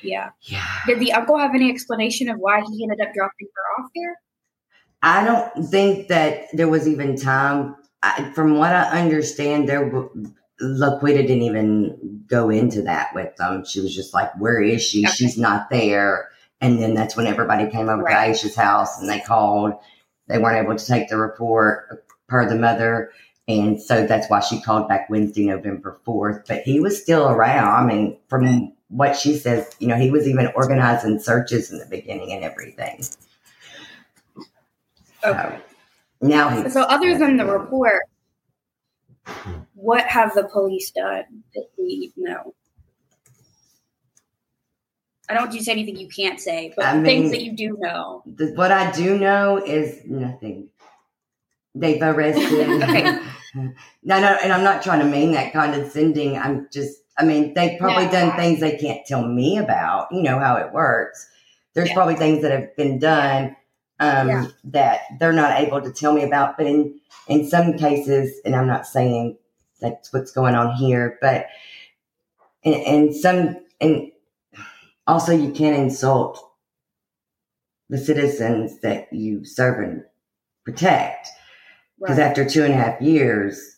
Yeah. 0.02 0.30
yeah. 0.42 0.64
Did 0.86 1.00
the 1.00 1.12
uncle 1.12 1.38
have 1.38 1.54
any 1.54 1.70
explanation 1.70 2.28
of 2.30 2.38
why 2.38 2.62
he 2.70 2.82
ended 2.84 3.00
up 3.00 3.12
dropping 3.14 3.48
her 3.54 3.82
off 3.82 3.90
there? 3.94 4.16
I 5.02 5.24
don't 5.24 5.68
think 5.68 6.08
that 6.08 6.44
there 6.52 6.68
was 6.68 6.86
even 6.88 7.16
time. 7.16 7.76
I, 8.02 8.30
from 8.34 8.56
what 8.56 8.72
I 8.72 9.00
understand, 9.00 9.68
there 9.68 9.90
Laquita 10.62 11.26
didn't 11.26 11.42
even 11.42 12.24
go 12.28 12.50
into 12.50 12.82
that 12.82 13.14
with 13.14 13.34
them. 13.36 13.64
She 13.64 13.80
was 13.80 13.94
just 13.94 14.12
like, 14.14 14.30
"Where 14.38 14.60
is 14.60 14.82
she? 14.82 15.04
Okay. 15.04 15.12
She's 15.14 15.38
not 15.38 15.70
there." 15.70 16.28
And 16.60 16.80
then 16.82 16.94
that's 16.94 17.16
when 17.16 17.26
everybody 17.26 17.70
came 17.70 17.88
over 17.88 18.02
Right. 18.02 18.26
to 18.26 18.32
Ieshia's 18.32 18.56
house 18.56 19.00
and 19.00 19.08
they 19.08 19.20
called. 19.20 19.72
They 20.28 20.38
weren't 20.38 20.64
able 20.64 20.76
to 20.76 20.86
take 20.86 21.08
the 21.08 21.16
report 21.16 22.04
per 22.28 22.48
the 22.48 22.54
mother, 22.56 23.10
and 23.48 23.80
so 23.82 24.06
that's 24.06 24.30
why 24.30 24.40
she 24.40 24.60
called 24.60 24.88
back 24.88 25.10
Wednesday, 25.10 25.46
November 25.46 25.98
fourth. 26.04 26.44
But 26.46 26.62
he 26.62 26.78
was 26.80 27.00
still 27.00 27.28
around. 27.28 27.68
I 27.68 27.86
mean, 27.86 28.16
from 28.28 28.72
what 28.88 29.16
she 29.16 29.36
says, 29.36 29.70
you 29.78 29.88
know, 29.88 29.96
he 29.96 30.10
was 30.10 30.28
even 30.28 30.48
organizing 30.54 31.18
searches 31.18 31.72
in 31.72 31.78
the 31.78 31.86
beginning 31.86 32.32
and 32.32 32.44
everything. 32.44 33.04
Okay. 35.24 35.58
Now 36.20 36.48
he 36.50 36.68
So, 36.70 36.82
other 36.82 37.16
than 37.18 37.36
the 37.36 37.46
report, 37.46 38.02
what 39.74 40.04
have 40.06 40.34
the 40.34 40.44
police 40.44 40.90
done 40.90 41.24
that 41.54 41.66
we 41.78 42.12
know? 42.16 42.54
I 45.28 45.34
don't 45.34 45.42
want 45.44 45.52
you 45.52 45.60
to 45.60 45.64
say 45.64 45.72
anything 45.72 45.96
you 45.96 46.08
can't 46.08 46.40
say, 46.40 46.72
but 46.76 46.84
I 46.84 46.98
the 46.98 47.04
things 47.04 47.30
that 47.30 47.42
you 47.42 47.52
do 47.52 47.76
know. 47.78 48.22
The, 48.26 48.52
what 48.54 48.72
I 48.72 48.90
do 48.90 49.16
know 49.16 49.58
is 49.64 50.00
nothing. 50.04 50.68
They've 51.74 52.02
arrested. 52.02 53.20
No, 54.04 54.20
no, 54.20 54.38
and 54.44 54.52
I'm 54.52 54.62
not 54.62 54.80
trying 54.80 55.00
to 55.00 55.06
mean 55.06 55.32
that 55.32 55.52
condescending. 55.52 56.38
I'm 56.38 56.68
just, 56.72 56.98
I 57.18 57.24
mean, 57.24 57.52
they've 57.54 57.76
probably 57.80 58.04
No. 58.06 58.12
done 58.12 58.36
things 58.36 58.60
they 58.60 58.76
can't 58.78 59.04
tell 59.04 59.26
me 59.26 59.58
about. 59.58 60.06
You 60.12 60.22
know 60.22 60.38
how 60.38 60.54
it 60.54 60.72
works. 60.72 61.28
There's 61.74 61.88
Yeah. 61.88 61.94
probably 61.94 62.14
things 62.14 62.42
that 62.42 62.52
have 62.52 62.76
been 62.76 63.00
done 63.00 63.56
um, 64.00 64.28
Yeah. 64.28 64.46
that 64.64 65.00
they're 65.18 65.32
not 65.32 65.60
able 65.60 65.80
to 65.80 65.92
tell 65.92 66.12
me 66.12 66.24
about. 66.24 66.56
But 66.56 66.66
in 66.66 66.98
in 67.28 67.46
some 67.48 67.74
cases, 67.78 68.40
and 68.44 68.56
I'm 68.56 68.66
not 68.66 68.86
saying 68.86 69.38
that's 69.80 70.12
what's 70.12 70.32
going 70.32 70.54
on 70.54 70.74
here, 70.74 71.18
but 71.20 71.46
in, 72.62 72.74
in 72.74 73.14
some, 73.14 73.56
and 73.80 74.10
also 75.06 75.32
you 75.32 75.52
can't 75.52 75.76
insult 75.78 76.44
the 77.88 77.98
citizens 77.98 78.80
that 78.80 79.12
you 79.12 79.44
serve 79.44 79.78
and 79.82 80.04
protect. 80.64 81.28
Because 81.98 82.18
Right. 82.18 82.26
after 82.28 82.48
two 82.48 82.64
and 82.64 82.72
a 82.72 82.76
half 82.76 83.00
years, 83.00 83.76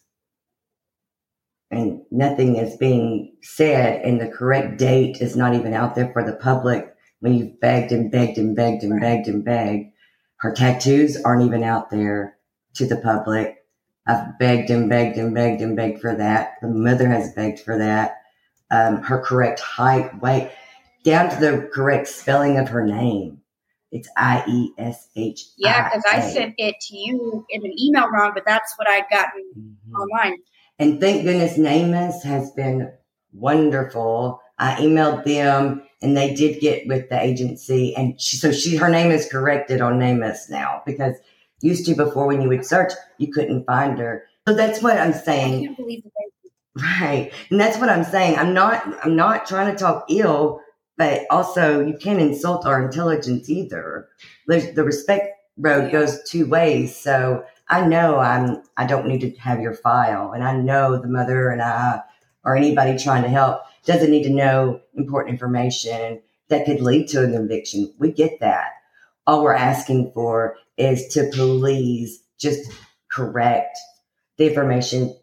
and 1.71 2.03
nothing 2.11 2.57
is 2.57 2.77
being 2.77 3.33
said, 3.43 4.03
and 4.03 4.21
the 4.21 4.29
correct 4.29 4.79
date 4.79 5.21
is 5.21 5.37
not 5.37 5.55
even 5.55 5.73
out 5.75 5.95
there 5.95 6.13
for 6.13 6.23
the 6.25 6.35
public, 6.35 6.95
when 7.21 7.35
you've 7.35 7.59
begged 7.61 7.93
and 7.93 8.11
begged 8.11 8.39
and 8.39 8.55
begged 8.55 8.83
and 8.85 9.01
begged 9.01 9.27
and 9.29 9.45
begged, 9.45 9.92
her 10.43 10.53
tattoos 10.53 11.17
aren't 11.23 11.47
even 11.47 11.63
out 11.63 11.89
there 11.89 12.37
to 12.75 12.85
the 12.85 12.97
public. 12.97 13.65
I've 14.09 14.37
begged 14.41 14.71
and 14.71 14.91
begged 14.91 15.17
and 15.17 15.33
begged 15.33 15.61
and 15.61 15.77
begged 15.77 16.01
for 16.01 16.17
that. 16.17 16.55
The 16.61 16.69
mother 16.69 17.09
has 17.09 17.33
begged 17.33 17.61
for 17.61 17.79
that. 17.79 18.17
Um, 18.69 19.03
her 19.03 19.21
correct 19.21 19.61
height, 19.61 20.21
weight, 20.21 20.51
down 21.05 21.31
to 21.31 21.37
the 21.37 21.71
correct 21.73 22.09
spelling 22.09 22.59
of 22.59 22.69
her 22.71 22.85
name. 22.85 23.41
It's 23.93 24.09
I 24.17 24.43
E 24.49 24.73
S 24.79 25.09
H. 25.15 25.45
Yeah, 25.57 25.89
because 25.89 26.05
I 26.11 26.21
sent 26.21 26.55
it 26.59 26.75
to 26.89 26.97
you 26.97 27.47
in 27.51 27.65
an 27.65 27.73
email 27.79 28.09
wrong, 28.11 28.33
but 28.35 28.45
that's 28.45 28.75
what 28.77 28.89
I'd 28.89 29.05
gotten 29.13 29.77
Mhm. 29.89 29.95
online. 29.95 30.39
And 30.81 31.01
thank 31.01 31.23
goodness 31.23 31.57
NamUs 31.57 32.25
has 32.25 32.51
been 32.53 32.91
wonderful. 33.33 34.42
I 34.63 34.77
emailed 34.77 35.25
them 35.25 35.83
and 36.03 36.17
they 36.17 36.33
did 36.35 36.61
get 36.61 36.87
with 36.87 37.09
the 37.09 37.21
agency 37.21 37.95
and 37.97 38.19
she, 38.21 38.37
so 38.37 38.53
she, 38.53 38.77
her 38.77 38.89
name 38.89 39.11
is 39.11 39.29
corrected 39.29 39.81
on 39.81 39.99
NamUs 39.99 40.49
now 40.49 40.83
because 40.87 41.17
used 41.63 41.85
to 41.87 41.97
before 41.97 42.29
when 42.29 42.41
you 42.41 42.49
would 42.49 42.65
search, 42.65 42.93
you 43.19 43.33
couldn't 43.33 43.65
find 43.67 43.99
her. 43.99 44.25
So 44.47 44.55
that's 44.55 44.81
what 44.81 44.99
I'm 44.99 45.13
saying. 45.13 45.65
can't 45.65 45.77
believe 45.77 46.05
that 46.05 46.11
Right. 47.01 47.33
And 47.51 47.61
that's 47.61 47.79
what 47.79 47.89
I'm 47.89 48.05
saying. 48.05 48.39
I'm 48.39 48.55
not, 48.55 48.87
I'm 49.05 49.17
not 49.17 49.47
trying 49.47 49.73
to 49.73 49.79
talk 49.79 50.07
ill, 50.09 50.61
but 50.97 51.27
also 51.31 51.85
you 51.85 51.97
can't 51.99 52.21
insult 52.21 52.65
our 52.65 52.83
intelligence 52.85 53.51
either. 53.51 54.09
There's, 54.47 54.75
the 54.75 54.85
respect 54.85 55.27
road 55.59 55.87
Yeah. 55.87 55.91
goes 55.91 56.23
two 56.31 56.47
ways. 56.47 56.97
So 56.97 57.45
I 57.69 57.85
know 57.85 58.19
I'm, 58.21 58.63
I 58.77 58.87
don't 58.87 59.09
need 59.09 59.21
to 59.23 59.31
have 59.41 59.61
your 59.61 59.75
file 59.75 60.31
and 60.33 60.45
I 60.45 60.57
know 60.57 60.99
the 61.01 61.09
mother 61.09 61.51
and 61.51 61.61
I 61.61 62.01
or 62.45 62.57
anybody 62.57 62.97
trying 62.97 63.23
to 63.23 63.29
help 63.29 63.63
doesn't 63.85 64.11
need 64.11 64.25
to 64.25 64.31
know 64.31 64.81
important 64.97 65.33
information 65.33 66.21
that 66.49 66.67
could 66.67 66.81
lead 66.81 67.09
to 67.09 67.25
a 67.25 67.31
conviction. 67.31 67.93
We 67.99 68.13
get 68.13 68.41
that. 68.41 68.71
All 69.27 69.43
we're 69.43 69.55
asking 69.55 70.13
for 70.13 70.57
is 70.77 71.07
to 71.15 71.31
please 71.33 72.23
just 72.39 72.71
correct 73.11 73.79
the 74.37 74.49
information 74.49 75.15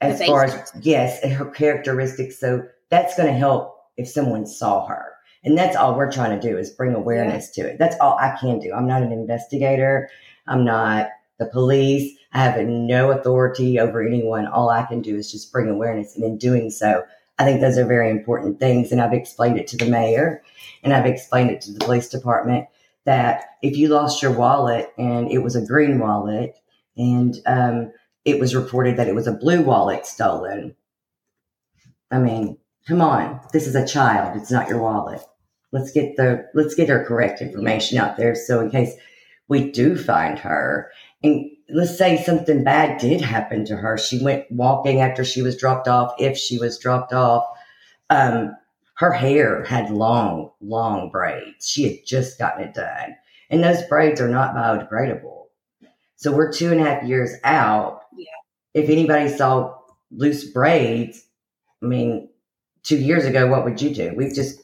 as 0.00 0.18
The 0.18 0.26
far 0.26 0.44
as 0.44 0.72
yes, 0.80 1.20
and 1.22 1.32
her 1.32 1.46
characteristics. 1.46 2.38
So 2.38 2.62
that's 2.90 3.16
going 3.16 3.32
to 3.32 3.38
help 3.38 3.76
if 3.96 4.08
someone 4.08 4.46
saw 4.46 4.86
her. 4.86 5.12
And 5.44 5.56
that's 5.56 5.76
all 5.76 5.96
we're 5.96 6.12
trying 6.12 6.38
to 6.38 6.48
do 6.48 6.58
is 6.58 6.70
bring 6.70 6.94
awareness 6.94 7.50
to 7.50 7.62
it. 7.62 7.78
That's 7.78 7.96
all 8.00 8.16
I 8.18 8.36
can 8.40 8.58
do. 8.58 8.72
I'm 8.72 8.86
not 8.86 9.02
an 9.02 9.12
investigator. 9.12 10.08
I'm 10.46 10.64
not 10.64 11.08
the 11.38 11.46
police. 11.46 12.16
I 12.32 12.42
have 12.42 12.60
no 12.66 13.10
authority 13.10 13.78
over 13.78 14.02
anyone. 14.02 14.46
All 14.46 14.68
I 14.68 14.84
can 14.84 15.00
do 15.00 15.16
is 15.16 15.30
just 15.30 15.52
bring 15.52 15.68
awareness. 15.68 16.16
And 16.16 16.24
in 16.24 16.38
doing 16.38 16.70
so, 16.70 17.04
I 17.38 17.44
think 17.44 17.60
those 17.60 17.78
are 17.78 17.86
very 17.86 18.10
important 18.10 18.58
things. 18.58 18.90
And 18.90 19.00
I've 19.00 19.12
explained 19.12 19.58
it 19.58 19.66
to 19.68 19.76
the 19.76 19.86
mayor 19.86 20.42
and 20.82 20.92
I've 20.92 21.06
explained 21.06 21.50
it 21.50 21.60
to 21.62 21.72
the 21.72 21.78
police 21.78 22.08
department 22.08 22.66
that 23.04 23.44
if 23.62 23.76
you 23.76 23.88
lost 23.88 24.22
your 24.22 24.32
wallet 24.32 24.92
and 24.98 25.30
it 25.30 25.38
was 25.38 25.56
a 25.56 25.64
green 25.64 25.98
wallet 25.98 26.58
and 26.96 27.36
um, 27.46 27.92
it 28.24 28.40
was 28.40 28.54
reported 28.54 28.96
that 28.96 29.08
it 29.08 29.14
was 29.14 29.26
a 29.26 29.32
blue 29.32 29.62
wallet 29.62 30.04
stolen. 30.04 30.74
I 32.10 32.18
mean, 32.18 32.58
come 32.86 33.00
on. 33.00 33.40
This 33.52 33.66
is 33.66 33.74
a 33.74 33.86
child. 33.86 34.36
It's 34.36 34.50
not 34.50 34.68
your 34.68 34.80
wallet. 34.80 35.20
Let's 35.70 35.92
get 35.92 36.16
the 36.16 36.46
let's 36.54 36.74
get 36.74 36.88
her 36.88 37.04
correct 37.04 37.42
information 37.42 37.98
out 37.98 38.16
there 38.16 38.34
so 38.34 38.60
in 38.60 38.70
case 38.70 38.94
we 39.48 39.70
do 39.70 39.96
find 39.96 40.38
her 40.38 40.90
and 41.22 41.50
let's 41.70 41.96
say 41.96 42.22
something 42.22 42.64
bad 42.64 43.00
did 43.00 43.20
happen 43.20 43.64
to 43.66 43.76
her. 43.76 43.98
She 43.98 44.22
went 44.22 44.50
walking 44.50 45.00
after 45.00 45.24
she 45.24 45.42
was 45.42 45.56
dropped 45.56 45.88
off, 45.88 46.14
if 46.18 46.36
she 46.36 46.58
was 46.58 46.78
dropped 46.78 47.12
off. 47.12 47.44
Um, 48.10 48.56
her 48.94 49.12
hair 49.12 49.64
had 49.64 49.90
long, 49.90 50.50
long 50.60 51.10
braids. 51.10 51.68
She 51.68 51.84
had 51.84 52.06
just 52.06 52.38
gotten 52.38 52.64
it 52.64 52.74
done. 52.74 53.16
And 53.50 53.62
those 53.62 53.82
braids 53.82 54.20
are 54.20 54.28
not 54.28 54.54
biodegradable. 54.54 55.46
So 56.16 56.32
we're 56.32 56.52
two 56.52 56.72
and 56.72 56.80
a 56.80 56.84
half 56.84 57.04
years 57.04 57.30
out. 57.44 58.02
Yeah. 58.16 58.26
If 58.74 58.90
anybody 58.90 59.28
saw 59.28 59.78
loose 60.10 60.44
braids, 60.50 61.24
I 61.82 61.86
mean, 61.86 62.28
two 62.82 62.98
years 62.98 63.24
ago, 63.24 63.46
what 63.46 63.64
would 63.64 63.80
you 63.80 63.94
do? 63.94 64.14
We'd 64.16 64.34
just 64.34 64.62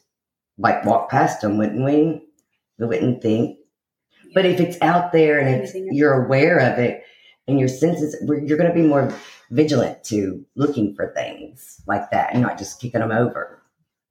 like 0.58 0.84
walk 0.84 1.10
past 1.10 1.40
them, 1.40 1.58
wouldn't 1.58 1.84
we? 1.84 2.26
We 2.78 2.86
wouldn't 2.86 3.22
think. 3.22 3.58
But 4.34 4.46
if 4.46 4.60
it's 4.60 4.80
out 4.82 5.12
there 5.12 5.38
and 5.38 5.62
it's, 5.62 5.72
you're 5.74 6.24
aware 6.24 6.58
of 6.58 6.78
it 6.78 7.04
and 7.46 7.58
your 7.58 7.68
senses, 7.68 8.16
you're 8.26 8.58
going 8.58 8.70
to 8.70 8.74
be 8.74 8.86
more 8.86 9.14
vigilant 9.50 10.02
to 10.04 10.44
looking 10.56 10.94
for 10.94 11.12
things 11.14 11.80
like 11.86 12.10
that 12.10 12.32
and 12.32 12.42
not 12.42 12.58
just 12.58 12.80
kicking 12.80 13.00
them 13.00 13.12
over, 13.12 13.62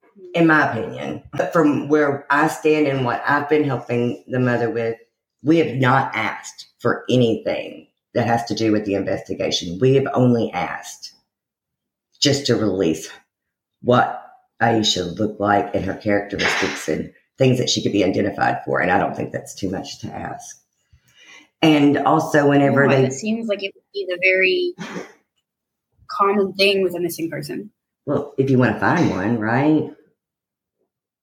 mm-hmm. 0.04 0.24
in 0.34 0.46
my 0.46 0.70
opinion. 0.70 1.22
But 1.32 1.52
from 1.52 1.88
where 1.88 2.26
I 2.30 2.48
stand 2.48 2.86
and 2.86 3.04
what 3.04 3.22
I've 3.26 3.48
been 3.48 3.64
helping 3.64 4.24
the 4.26 4.40
mother 4.40 4.70
with, 4.70 4.96
we 5.42 5.58
have 5.58 5.76
not 5.76 6.14
asked 6.14 6.68
for 6.78 7.04
anything 7.10 7.88
that 8.14 8.26
has 8.26 8.44
to 8.46 8.54
do 8.54 8.72
with 8.72 8.86
the 8.86 8.94
investigation. 8.94 9.78
We 9.80 9.96
have 9.96 10.06
only 10.14 10.50
asked 10.52 11.12
just 12.20 12.46
to 12.46 12.56
release 12.56 13.10
what 13.82 14.22
Ieshia 14.62 15.18
looked 15.18 15.40
like 15.40 15.74
and 15.74 15.84
her 15.84 15.94
characteristics 15.94 16.88
and 16.88 17.12
things 17.38 17.58
that 17.58 17.68
she 17.68 17.82
could 17.82 17.92
be 17.92 18.04
identified 18.04 18.64
for. 18.64 18.80
And 18.80 18.90
I 18.90 18.98
don't 18.98 19.16
think 19.16 19.32
that's 19.32 19.54
too 19.54 19.70
much 19.70 20.00
to 20.00 20.08
ask. 20.08 20.56
And 21.62 21.98
also, 21.98 22.48
whenever 22.48 22.86
No, 22.86 22.94
they 22.94 23.06
it 23.06 23.12
seems 23.12 23.48
like 23.48 23.62
it 23.62 23.72
would 23.74 23.84
be 23.92 24.06
the 24.08 24.18
very 24.22 24.74
common 26.08 26.52
thing 26.54 26.82
with 26.82 26.94
a 26.94 27.00
missing 27.00 27.30
person. 27.30 27.70
Well, 28.06 28.34
if 28.36 28.50
you 28.50 28.58
want 28.58 28.74
to 28.74 28.80
find 28.80 29.10
one, 29.10 29.38
right? 29.38 29.90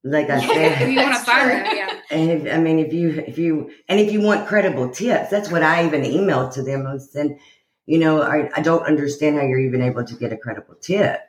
Like 0.04 0.30
I 0.30 0.40
said, 0.54 0.82
if 0.82 0.90
you 0.90 0.98
want 0.98 1.16
to 1.16 1.24
find 1.24 1.50
one, 1.50 1.76
yeah. 1.76 1.88
And 2.12 2.30
if, 2.30 2.54
I 2.54 2.58
mean, 2.58 2.80
if 2.80 2.92
you, 2.92 3.24
if 3.26 3.38
you, 3.38 3.72
and 3.88 3.98
if 3.98 4.12
you 4.12 4.20
want 4.20 4.46
credible 4.46 4.90
tips, 4.90 5.30
that's 5.30 5.50
what 5.50 5.64
I 5.64 5.86
even 5.86 6.02
emailed 6.02 6.54
to 6.56 6.64
them. 6.64 6.86
I 6.86 6.98
said, 6.98 7.38
you 7.86 8.00
know, 8.00 8.22
I, 8.22 8.50
I 8.54 8.62
don't 8.62 8.84
understand 8.84 9.38
how 9.38 9.44
you're 9.44 9.60
even 9.60 9.82
able 9.82 10.04
to 10.04 10.16
get 10.16 10.34
a 10.34 10.38
credible 10.38 10.76
tip 10.76 11.22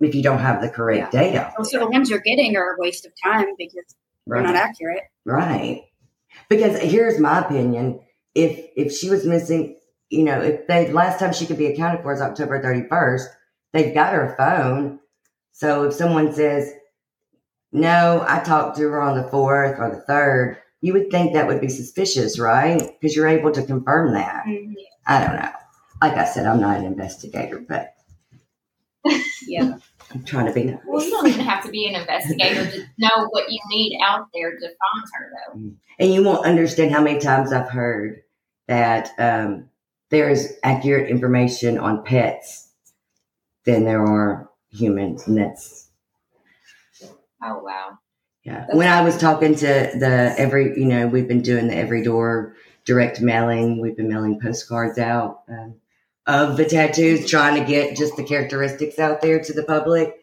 if 0.00 0.14
you 0.14 0.22
don't 0.22 0.38
have 0.38 0.60
the 0.60 0.68
correct 0.68 1.14
yeah. 1.14 1.22
data. 1.22 1.52
So 1.62 1.78
the 1.78 1.88
ones 1.88 2.10
you're 2.10 2.20
getting 2.20 2.56
are 2.56 2.74
a 2.74 2.76
waste 2.78 3.06
of 3.06 3.12
time 3.22 3.46
because 3.56 3.94
right. 4.26 4.42
they're 4.42 4.52
not 4.52 4.56
accurate. 4.56 5.02
Right. 5.24 5.84
Because 6.48 6.78
here's 6.78 7.18
my 7.18 7.40
opinion. 7.40 8.00
If, 8.34 8.66
if 8.76 8.92
she 8.92 9.08
was 9.08 9.24
missing, 9.24 9.76
you 10.10 10.24
know, 10.24 10.40
if 10.40 10.66
they, 10.66 10.92
last 10.92 11.18
time 11.18 11.32
she 11.32 11.46
could 11.46 11.58
be 11.58 11.66
accounted 11.66 12.02
for 12.02 12.12
is 12.12 12.20
October 12.20 12.62
31st, 12.62 13.24
they've 13.72 13.94
got 13.94 14.12
her 14.12 14.34
phone. 14.36 15.00
So 15.52 15.84
if 15.84 15.94
someone 15.94 16.32
says, 16.32 16.72
no, 17.72 18.24
I 18.26 18.40
talked 18.40 18.76
to 18.76 18.88
her 18.88 19.00
on 19.00 19.16
the 19.16 19.28
fourth 19.28 19.78
or 19.78 19.90
the 19.90 20.02
third, 20.02 20.58
you 20.82 20.92
would 20.92 21.10
think 21.10 21.32
that 21.32 21.46
would 21.46 21.60
be 21.60 21.68
suspicious, 21.68 22.38
right? 22.38 22.80
Because 23.00 23.16
you're 23.16 23.26
able 23.26 23.52
to 23.52 23.62
confirm 23.62 24.12
that. 24.14 24.44
Mm-hmm. 24.46 24.74
I 25.06 25.24
don't 25.24 25.36
know. 25.36 25.50
Like 26.02 26.14
I 26.14 26.26
said, 26.26 26.46
I'm 26.46 26.60
not 26.60 26.78
an 26.78 26.84
investigator, 26.84 27.58
but 27.58 27.95
yeah. 29.46 29.78
I'm 30.14 30.24
trying 30.24 30.46
to 30.46 30.52
be 30.52 30.64
nice. 30.64 30.78
Well, 30.86 31.02
you 31.02 31.10
don't 31.10 31.26
even 31.26 31.40
have 31.40 31.64
to 31.64 31.70
be 31.70 31.86
an 31.86 31.94
investigator 31.94 32.70
to 32.70 32.78
know 32.98 33.26
what 33.30 33.50
you 33.50 33.58
need 33.70 33.98
out 34.04 34.28
there 34.34 34.52
to 34.52 34.60
find 34.60 35.06
her, 35.14 35.30
though. 35.32 35.58
Mm. 35.58 35.74
And 35.98 36.14
you 36.14 36.22
won't 36.22 36.46
understand 36.46 36.92
how 36.92 37.02
many 37.02 37.18
times 37.18 37.52
I've 37.52 37.70
heard 37.70 38.22
that 38.68 39.10
um, 39.18 39.68
there 40.10 40.30
is 40.30 40.56
accurate 40.62 41.10
information 41.10 41.78
on 41.78 42.04
pets 42.04 42.70
than 43.64 43.84
there 43.84 44.04
are 44.04 44.50
humans, 44.70 45.26
and 45.26 45.36
that's 45.36 45.88
oh 47.42 47.60
wow. 47.62 47.98
Yeah. 48.44 48.66
When 48.72 48.86
I 48.86 49.02
was 49.02 49.18
talking 49.18 49.56
to 49.56 49.64
the 49.66 50.34
every, 50.38 50.78
you 50.78 50.86
know, 50.86 51.08
we've 51.08 51.26
been 51.26 51.42
doing 51.42 51.66
the 51.66 51.74
every 51.74 52.04
door 52.04 52.54
direct 52.84 53.20
mailing. 53.20 53.80
We've 53.80 53.96
been 53.96 54.08
mailing 54.08 54.40
postcards 54.40 54.98
out 54.98 55.42
um, 55.48 55.74
of 56.26 56.56
the 56.56 56.64
tattoos, 56.64 57.28
trying 57.28 57.60
to 57.60 57.66
get 57.66 57.96
just 57.96 58.16
the 58.16 58.24
characteristics 58.24 58.98
out 58.98 59.20
there 59.20 59.40
to 59.42 59.52
the 59.52 59.62
public. 59.62 60.20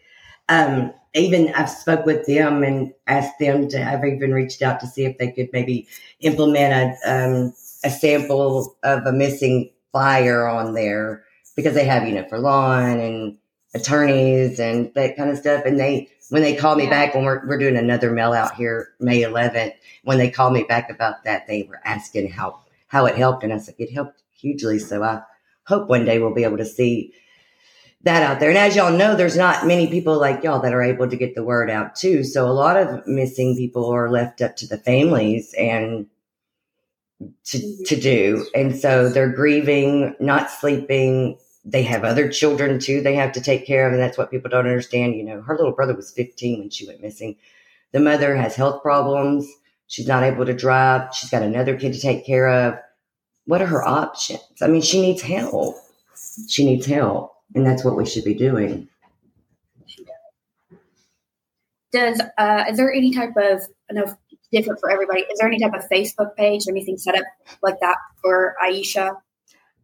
Um, 0.50 0.94
even 1.14 1.54
I've 1.54 1.70
spoke 1.70 2.06
with 2.06 2.26
them 2.26 2.64
and 2.64 2.94
asked 3.08 3.40
them 3.40 3.70
to. 3.70 3.84
I've 3.84 4.04
even 4.04 4.34
reached 4.34 4.62
out 4.62 4.80
to 4.82 4.88
see 4.88 5.06
if 5.06 5.18
they 5.18 5.32
could 5.32 5.50
maybe 5.54 5.88
implement 6.20 6.98
a 7.06 7.10
um, 7.10 7.54
a 7.84 7.90
sample 7.90 8.76
of 8.84 9.06
a 9.06 9.12
missing 9.12 9.72
flyer 9.92 10.48
on 10.48 10.74
there 10.74 11.24
because 11.56 11.76
they 11.76 11.86
have 11.86 12.08
you 12.08 12.16
know 12.16 12.28
for 12.28 12.40
lawn 12.40 13.00
and 13.00 13.38
attorneys 13.76 14.60
and 14.60 14.92
that 14.96 15.16
kind 15.16 15.30
of 15.30 15.38
stuff. 15.38 15.64
And 15.66 15.80
they 15.80 16.10
when 16.30 16.42
they 16.42 16.56
call 16.56 16.76
me 16.76 16.86
yeah. 16.86 16.90
back 16.90 17.16
when 17.16 17.26
we're 17.26 17.46
we're 17.48 17.60
doing 17.60 17.78
another 17.78 18.12
mail 18.12 18.34
out 18.34 18.56
here 18.56 18.90
May 19.00 19.22
11th, 19.22 19.74
when 20.04 20.18
they 20.18 20.30
called 20.30 20.54
me 20.54 20.64
back 20.64 20.90
about 20.90 21.24
that, 21.24 21.48
they 21.48 21.64
were 21.64 21.80
asking 21.86 22.32
how 22.32 22.60
how 22.88 23.06
it 23.06 23.16
helped, 23.16 23.44
and 23.44 23.54
I 23.54 23.60
said 23.60 23.76
it 23.78 23.94
helped 23.94 24.24
hugely. 24.32 24.80
So 24.80 25.04
I 25.04 25.22
hope 25.66 25.90
one 25.90 26.06
day 26.06 26.20
we'll 26.20 26.34
be 26.34 26.44
able 26.44 26.58
to 26.58 26.66
see 26.66 27.14
that 28.04 28.22
out 28.22 28.40
there. 28.40 28.50
And 28.50 28.58
as 28.58 28.76
y'all 28.76 28.96
know, 28.96 29.16
there's 29.16 29.38
not 29.38 29.66
many 29.66 29.88
people 29.88 30.20
like 30.20 30.44
y'all 30.44 30.62
that 30.62 30.74
are 30.74 30.84
able 30.84 31.10
to 31.10 31.16
get 31.16 31.36
the 31.36 31.44
word 31.44 31.70
out 31.70 31.96
too. 31.96 32.24
So 32.24 32.50
a 32.50 32.52
lot 32.52 32.76
of 32.76 33.08
missing 33.08 33.56
people 33.56 33.90
are 33.90 34.12
left 34.12 34.42
up 34.42 34.58
to 34.58 34.68
the 34.68 34.78
families 34.78 35.54
and 35.58 36.08
to, 37.46 37.58
mm-hmm. 37.58 37.84
to 37.86 38.00
do. 38.00 38.46
And 38.54 38.78
so 38.78 39.10
they're 39.10 39.32
grieving, 39.32 40.16
not 40.20 40.52
sleeping. 40.52 41.38
They 41.64 41.84
have 41.84 42.04
other 42.04 42.30
children 42.30 42.78
too 42.80 43.02
they 43.02 43.16
have 43.16 43.32
to 43.34 43.42
take 43.42 43.66
care 43.66 43.88
of. 43.88 43.94
And 43.94 44.02
that's 44.02 44.18
what 44.18 44.32
people 44.32 44.50
don't 44.50 44.68
understand. 44.68 45.16
You 45.16 45.24
know, 45.24 45.42
her 45.42 45.56
little 45.56 45.72
brother 45.72 45.96
was 45.96 46.12
15 46.12 46.60
when 46.60 46.70
she 46.70 46.86
went 46.86 47.02
missing. 47.02 47.38
The 47.94 48.02
mother 48.02 48.36
has 48.36 48.56
health 48.56 48.82
problems. 48.82 49.48
She's 49.88 50.08
not 50.08 50.24
able 50.24 50.46
to 50.46 50.54
drive. 50.54 51.14
She's 51.16 51.30
got 51.30 51.44
another 51.44 51.78
kid 51.78 51.94
to 51.94 52.00
take 52.00 52.26
care 52.26 52.50
of. 52.50 52.80
What 53.46 53.62
are 53.62 53.68
her 53.68 53.84
options? 53.84 54.42
I 54.62 54.68
mean, 54.68 54.82
she 54.82 55.02
needs 55.02 55.22
help. 55.22 55.76
She 56.48 56.66
needs 56.66 56.86
help. 56.86 57.34
And 57.56 57.66
that's 57.66 57.84
what 57.84 57.96
we 57.96 58.06
should 58.06 58.24
be 58.24 58.34
doing. 58.34 58.88
Does, 61.92 62.20
uh, 62.38 62.66
is 62.70 62.78
there 62.78 62.92
any 62.92 63.14
type 63.14 63.34
of, 63.38 63.62
I 63.90 63.94
know 63.94 64.18
different 64.52 64.80
for 64.80 64.90
everybody, 64.90 65.22
is 65.22 65.40
there 65.40 65.48
any 65.48 65.60
type 65.60 65.74
of 65.74 65.88
Facebook 65.90 66.36
page 66.36 66.68
or 66.68 66.72
anything 66.72 66.98
set 66.98 67.16
up 67.16 67.26
like 67.62 67.80
that 67.82 67.98
for 68.22 68.56
Ieshia? 68.66 69.16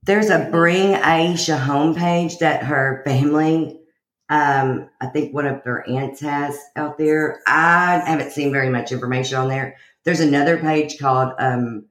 There's 0.04 0.30
a 0.30 0.48
Bring 0.50 0.94
Ieshia 0.94 1.60
homepage 1.60 2.40
that 2.40 2.64
her 2.64 3.04
family 3.06 3.80
um, 4.30 4.90
I 5.02 5.08
think 5.08 5.34
one 5.34 5.48
of 5.48 5.64
her 5.64 5.88
aunts 5.90 6.22
has 6.22 6.56
out 6.76 6.98
there. 6.98 7.42
I 7.48 8.02
haven't 8.06 8.32
seen 8.32 8.52
very 8.52 8.70
much 8.70 8.92
information 8.92 9.38
on 9.38 9.48
there. 9.48 9.76
There's 10.06 10.20
another 10.20 10.58
page 10.58 11.00
called 11.00 11.34
um, 11.40 11.86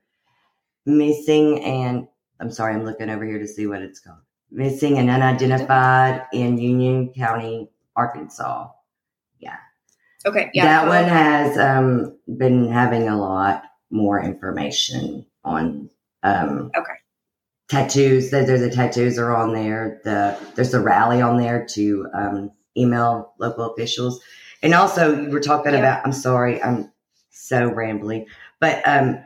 Missing 0.88 1.62
and 1.62 2.08
I'm 2.40 2.50
sorry, 2.50 2.74
I'm 2.74 2.84
looking 2.84 3.10
over 3.10 3.24
here 3.24 3.38
to 3.38 3.46
see 3.46 3.66
what 3.66 3.82
it's 3.82 4.00
called. 4.00 4.18
Missing 4.50 4.98
and 4.98 5.10
Unidentified 5.10 6.26
in 6.32 6.58
Union 6.58 7.12
County, 7.12 7.68
Arkansas. 7.94 8.68
Yeah. 9.38 9.56
Okay. 10.24 10.50
Yeah. 10.54 10.64
That 10.64 10.88
one 10.88 11.04
has 11.04 11.58
um, 11.58 12.18
been 12.38 12.70
having 12.70 13.08
a 13.08 13.18
lot 13.18 13.64
more 13.90 14.22
information 14.22 15.26
on 15.44 15.90
um, 16.22 16.70
okay 16.76 16.94
tattoos. 17.68 18.30
There's 18.30 18.60
the 18.60 18.70
tattoos 18.70 19.18
are 19.18 19.34
on 19.34 19.52
there. 19.52 20.00
The 20.04 20.38
there's 20.54 20.74
a 20.74 20.80
rally 20.80 21.20
on 21.20 21.38
there 21.38 21.66
to 21.70 22.06
um, 22.14 22.50
email 22.76 23.34
local 23.38 23.72
officials, 23.72 24.20
and 24.62 24.74
also 24.74 25.20
you 25.20 25.30
were 25.30 25.40
talking 25.40 25.72
yeah. 25.72 25.78
about. 25.78 26.04
I'm 26.04 26.12
sorry, 26.12 26.62
I'm 26.62 26.90
so 27.30 27.70
rambly, 27.70 28.26
but 28.60 28.86
um. 28.88 29.18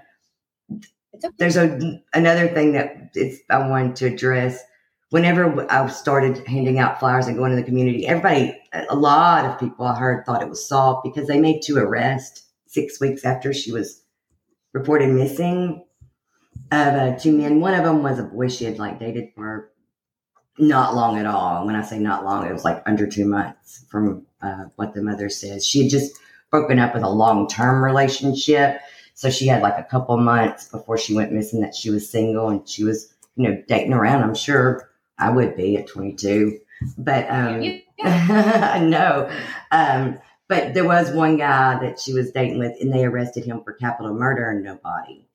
There's 1.38 1.56
a 1.56 2.00
another 2.14 2.48
thing 2.48 2.72
that 2.72 3.14
I 3.50 3.68
wanted 3.68 3.96
to 3.96 4.06
address. 4.06 4.62
Whenever 5.11 5.70
I 5.70 5.87
started 5.88 6.46
handing 6.46 6.78
out 6.78 6.98
flyers 6.98 7.26
and 7.26 7.37
going 7.37 7.50
to 7.50 7.56
the 7.56 7.62
community, 7.62 8.06
everybody, 8.06 8.58
a 8.72 8.96
lot 8.96 9.44
of 9.44 9.61
people 9.61 9.85
I 9.85 9.98
heard 9.98 10.24
thought 10.24 10.42
it 10.42 10.48
was 10.48 10.66
soft 10.66 11.04
because 11.04 11.28
they 11.28 11.38
made 11.38 11.61
two 11.62 11.76
arrests 11.76 12.48
six 12.66 12.98
weeks 12.98 13.24
after 13.24 13.52
she 13.52 13.72
was 13.72 14.02
reported 14.72 15.11
missing 15.11 15.85
of 16.70 16.94
uh, 16.94 17.18
two 17.18 17.37
men. 17.37 17.61
One 17.61 17.74
of 17.74 17.85
them 17.85 18.02
was 18.02 18.18
a 18.18 18.24
boy 18.24 18.48
she 18.48 18.64
had 18.64 18.78
like 18.78 18.98
dated 18.98 19.28
for 19.35 19.70
not 20.58 20.94
long 20.94 21.18
at 21.18 21.26
all. 21.26 21.66
When 21.66 21.76
I 21.76 21.82
say 21.82 21.98
not 21.98 22.24
long, 22.24 22.46
it 22.46 22.52
was 22.52 22.64
like 22.64 22.82
under 22.87 23.06
two 23.06 23.26
months 23.26 23.85
from 23.90 24.26
uh, 24.40 24.64
what 24.76 24.94
the 24.94 25.02
mother 25.02 25.28
says. 25.28 25.66
She 25.66 25.82
had 25.82 25.90
just 25.90 26.18
broken 26.50 26.78
up 26.78 26.94
with 26.94 27.02
a 27.02 27.08
long 27.08 27.48
term 27.48 27.82
relationship. 27.85 28.80
So 29.14 29.31
she 29.31 29.46
had 29.46 29.62
like 29.62 29.79
a 29.79 29.85
couple 29.85 30.16
months 30.16 30.68
before 30.68 30.98
she 30.98 31.14
went 31.14 31.33
missing 31.33 31.61
that 31.61 31.75
she 31.75 31.90
was 31.90 32.11
single 32.11 32.48
and 32.48 32.68
she 32.68 32.85
was, 32.85 33.12
you 33.37 33.48
know, 33.48 33.62
dating 33.68 33.92
around. 33.92 34.22
I'm 34.22 34.35
sure 34.35 34.90
I 35.18 35.31
would 35.31 35.57
be 35.57 35.77
at 35.77 35.87
22. 35.87 36.59
But 36.98 37.31
um, 37.31 37.62
yeah. 37.62 38.79
no. 38.83 39.31
Um, 39.70 40.18
but 40.48 40.75
there 40.75 40.87
was 40.87 41.12
one 41.12 41.37
guy 41.37 41.79
that 41.81 41.98
she 42.01 42.12
was 42.12 42.33
dating 42.33 42.59
with 42.59 42.77
and 42.81 42.92
they 42.92 43.05
arrested 43.05 43.44
him 43.44 43.62
for 43.62 43.72
capital 43.72 44.14
murder 44.14 44.51
and 44.51 44.64
no 44.64 44.77
body. 44.77 45.29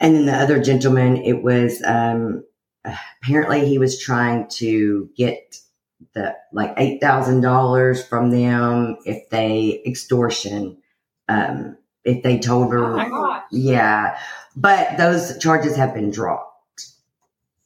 And 0.00 0.14
then 0.14 0.26
the 0.26 0.34
other 0.34 0.62
gentleman, 0.62 1.18
it 1.18 1.42
was 1.42 1.82
um, 1.84 2.44
apparently 3.22 3.66
he 3.66 3.78
was 3.78 4.00
trying 4.00 4.48
to 4.48 5.10
get 5.16 5.56
the 6.14 6.36
like 6.52 6.74
eight 6.76 7.00
thousand 7.00 7.40
dollars 7.40 8.04
from 8.04 8.30
them 8.30 8.96
if 9.04 9.28
they 9.30 9.82
extortion. 9.86 10.78
Um, 11.28 11.76
if 12.04 12.22
they 12.22 12.38
told 12.38 12.72
her, 12.72 13.00
oh 13.00 13.42
yeah, 13.50 14.18
but 14.56 14.96
those 14.96 15.38
charges 15.38 15.76
have 15.76 15.94
been 15.94 16.10
dropped, 16.10 16.86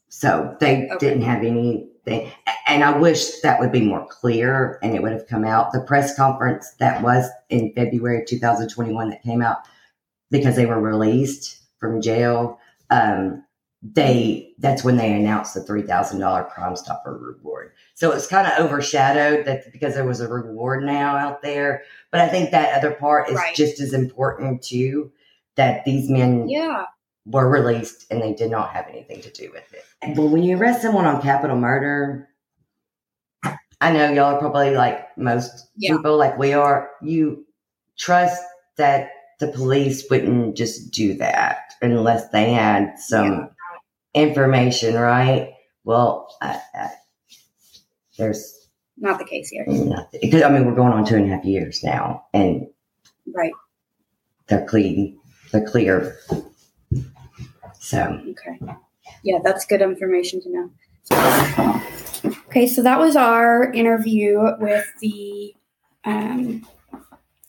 so 0.08 0.56
they 0.60 0.88
okay. 0.88 0.98
didn't 0.98 1.22
have 1.22 1.44
anything. 1.44 2.30
And 2.66 2.82
I 2.82 2.96
wish 2.96 3.40
that 3.40 3.60
would 3.60 3.70
be 3.70 3.80
more 3.80 4.06
clear 4.06 4.78
and 4.82 4.94
it 4.94 5.02
would 5.02 5.12
have 5.12 5.28
come 5.28 5.44
out. 5.44 5.72
The 5.72 5.80
press 5.80 6.16
conference 6.16 6.74
that 6.80 7.02
was 7.02 7.28
in 7.48 7.72
February 7.74 8.24
2021 8.26 9.10
that 9.10 9.22
came 9.22 9.40
out 9.40 9.58
because 10.30 10.56
they 10.56 10.66
were 10.66 10.80
released 10.80 11.58
from 11.78 12.00
jail, 12.00 12.58
um, 12.90 13.44
they 13.82 14.52
that's 14.58 14.84
when 14.84 14.96
they 14.96 15.12
announced 15.12 15.54
the 15.54 15.62
three 15.62 15.82
thousand 15.82 16.20
dollar 16.20 16.44
Crime 16.44 16.76
Stopper 16.76 17.16
reward. 17.16 17.72
So 18.02 18.10
it's 18.10 18.26
kind 18.26 18.48
of 18.48 18.58
overshadowed 18.58 19.44
that 19.46 19.70
because 19.70 19.94
there 19.94 20.04
was 20.04 20.18
a 20.18 20.26
reward 20.26 20.82
now 20.82 21.16
out 21.16 21.40
there. 21.40 21.84
But 22.10 22.20
I 22.20 22.26
think 22.26 22.50
that 22.50 22.76
other 22.76 22.90
part 22.90 23.28
is 23.28 23.36
right. 23.36 23.54
just 23.54 23.78
as 23.78 23.92
important 23.92 24.60
too. 24.60 25.12
That 25.54 25.84
these 25.84 26.10
men 26.10 26.48
yeah. 26.48 26.86
were 27.26 27.48
released 27.48 28.06
and 28.10 28.20
they 28.20 28.32
did 28.34 28.50
not 28.50 28.72
have 28.72 28.88
anything 28.88 29.20
to 29.20 29.30
do 29.30 29.52
with 29.52 29.72
it. 29.72 30.16
But 30.16 30.26
when 30.26 30.42
you 30.42 30.58
arrest 30.58 30.82
someone 30.82 31.04
on 31.04 31.22
capital 31.22 31.56
murder, 31.56 32.28
I 33.80 33.92
know 33.92 34.10
y'all 34.10 34.34
are 34.34 34.38
probably 34.40 34.74
like 34.74 35.16
most 35.16 35.68
yeah. 35.76 35.94
people, 35.94 36.16
like 36.16 36.36
we 36.36 36.54
are. 36.54 36.90
You 37.02 37.46
trust 37.96 38.42
that 38.78 39.10
the 39.38 39.46
police 39.46 40.10
wouldn't 40.10 40.56
just 40.56 40.90
do 40.90 41.14
that 41.18 41.74
unless 41.80 42.30
they 42.30 42.50
had 42.50 42.98
some 42.98 43.48
yeah. 44.14 44.22
information, 44.22 44.96
right? 44.96 45.52
Well, 45.84 46.34
I, 46.40 46.60
I, 46.74 46.90
there's 48.18 48.68
Not 48.96 49.18
the 49.18 49.24
case 49.24 49.48
here. 49.48 49.64
nothing. 49.66 50.42
I 50.44 50.48
mean, 50.50 50.66
we're 50.66 50.74
going 50.74 50.92
on 50.92 51.04
two 51.04 51.16
and 51.16 51.30
a 51.30 51.34
half 51.34 51.44
years 51.44 51.82
now, 51.82 52.26
and 52.34 52.66
Right. 53.34 53.52
they're 54.48 54.66
clean. 54.66 55.18
They're 55.50 55.66
clear. 55.66 56.16
So, 57.80 58.20
Okay. 58.30 58.58
Yeah, 59.24 59.38
that's 59.42 59.64
good 59.66 59.82
information 59.82 60.40
to 60.42 60.50
know. 60.50 60.70
Okay, 62.48 62.66
so 62.66 62.82
that 62.82 62.98
was 62.98 63.16
our 63.16 63.72
interview 63.72 64.40
with 64.58 64.86
the 65.00 65.54
um, 66.04 66.66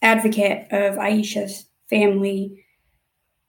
advocate 0.02 0.68
of 0.72 0.96
Ieshia's 0.96 1.66
family. 1.90 2.64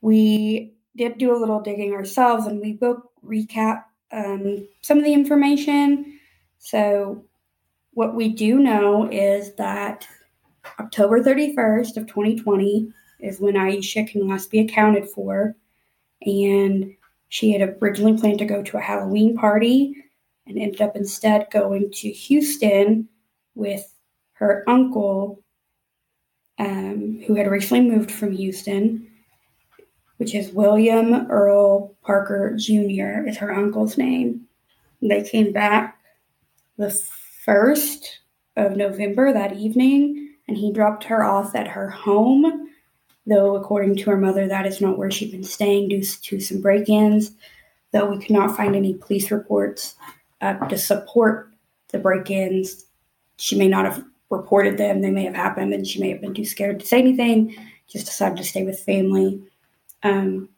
We 0.01 0.75
did 0.97 1.19
do 1.19 1.35
a 1.35 1.39
little 1.39 1.61
digging 1.61 1.93
ourselves 1.93 2.47
and 2.47 2.61
we 2.61 2.79
will 2.81 3.11
recap 3.25 3.85
um, 4.13 4.67
some 4.83 4.99
of 4.99 5.05
the 5.05 5.13
information. 5.15 6.19
So, 6.65 7.23
what 7.93 8.15
we 8.15 8.31
do 8.31 8.59
know 8.59 9.07
is 9.13 9.55
that 9.57 10.09
October 10.81 11.23
31st 11.23 11.99
of 11.99 12.07
2020 12.07 12.91
is 13.21 13.39
when 13.39 13.55
Ieshia 13.55 14.09
can 14.09 14.27
last 14.27 14.51
be 14.51 14.61
accounted 14.61 15.07
for. 15.11 15.55
And 16.23 16.97
she 17.29 17.53
had 17.53 17.77
originally 17.83 18.19
planned 18.19 18.39
to 18.39 18.47
go 18.47 18.63
to 18.63 18.79
a 18.79 18.81
Halloween 18.81 19.37
party 19.37 19.95
and 20.47 20.57
ended 20.59 20.81
up 20.81 20.97
instead 20.97 21.49
going 21.53 21.91
to 21.97 22.11
Houston 22.11 23.11
with 23.55 23.95
her 24.33 24.65
uncle, 24.67 25.45
um, 26.59 27.23
who 27.27 27.35
had 27.35 27.51
recently 27.51 27.91
moved 27.91 28.11
from 28.11 28.33
Houston, 28.33 29.07
which 30.17 30.35
is 30.35 30.51
William 30.53 31.31
Earl 31.31 31.95
Parker 32.03 32.57
Jr. 32.57 33.29
is 33.29 33.37
her 33.37 33.53
uncle's 33.53 33.99
name. 33.99 34.47
They 35.03 35.23
came 35.23 35.53
back 35.53 35.94
the 36.77 36.91
first 36.91 38.21
of 38.57 38.77
November 38.77 39.33
that 39.33 39.57
evening, 39.57 40.35
and 40.49 40.57
he 40.57 40.73
dropped 40.73 41.05
her 41.05 41.25
off 41.25 41.55
at 41.55 41.69
her 41.69 41.89
home. 41.89 42.69
Though, 43.27 43.57
according 43.57 43.97
to 43.97 44.11
her 44.11 44.17
mother, 44.17 44.47
that 44.47 44.67
is 44.67 44.81
not 44.81 44.99
where 44.99 45.11
she'd 45.11 45.33
been 45.33 45.45
staying 45.45 45.89
due 45.89 46.03
to 46.03 46.41
some 46.41 46.61
break 46.61 46.89
ins. 46.89 47.33
Though 47.93 48.07
we 48.07 48.19
could 48.19 48.33
not 48.33 48.57
find 48.57 48.77
any 48.77 48.95
police 48.95 49.31
reports 49.31 49.95
uh, 50.41 50.55
to 50.69 50.77
support 50.77 51.51
the 51.89 51.99
break 51.99 52.31
ins. 52.31 52.87
She 53.37 53.57
may 53.57 53.69
not 53.69 53.87
have 53.87 54.05
reported 54.31 54.77
them, 54.79 55.01
they 55.01 55.11
may 55.11 55.25
have 55.25 55.35
happened, 55.35 55.73
and 55.73 55.87
she 55.87 56.01
may 56.01 56.11
have 56.11 56.21
been 56.21 56.35
too 56.35 56.45
scared 56.45 56.81
to 56.81 56.87
say 56.87 56.99
anything, 56.99 57.57
just 57.89 58.07
decided 58.07 58.37
to 58.39 58.45
stay 58.45 58.65
with 58.65 58.81
family. 58.81 59.41
Um, 60.03 60.49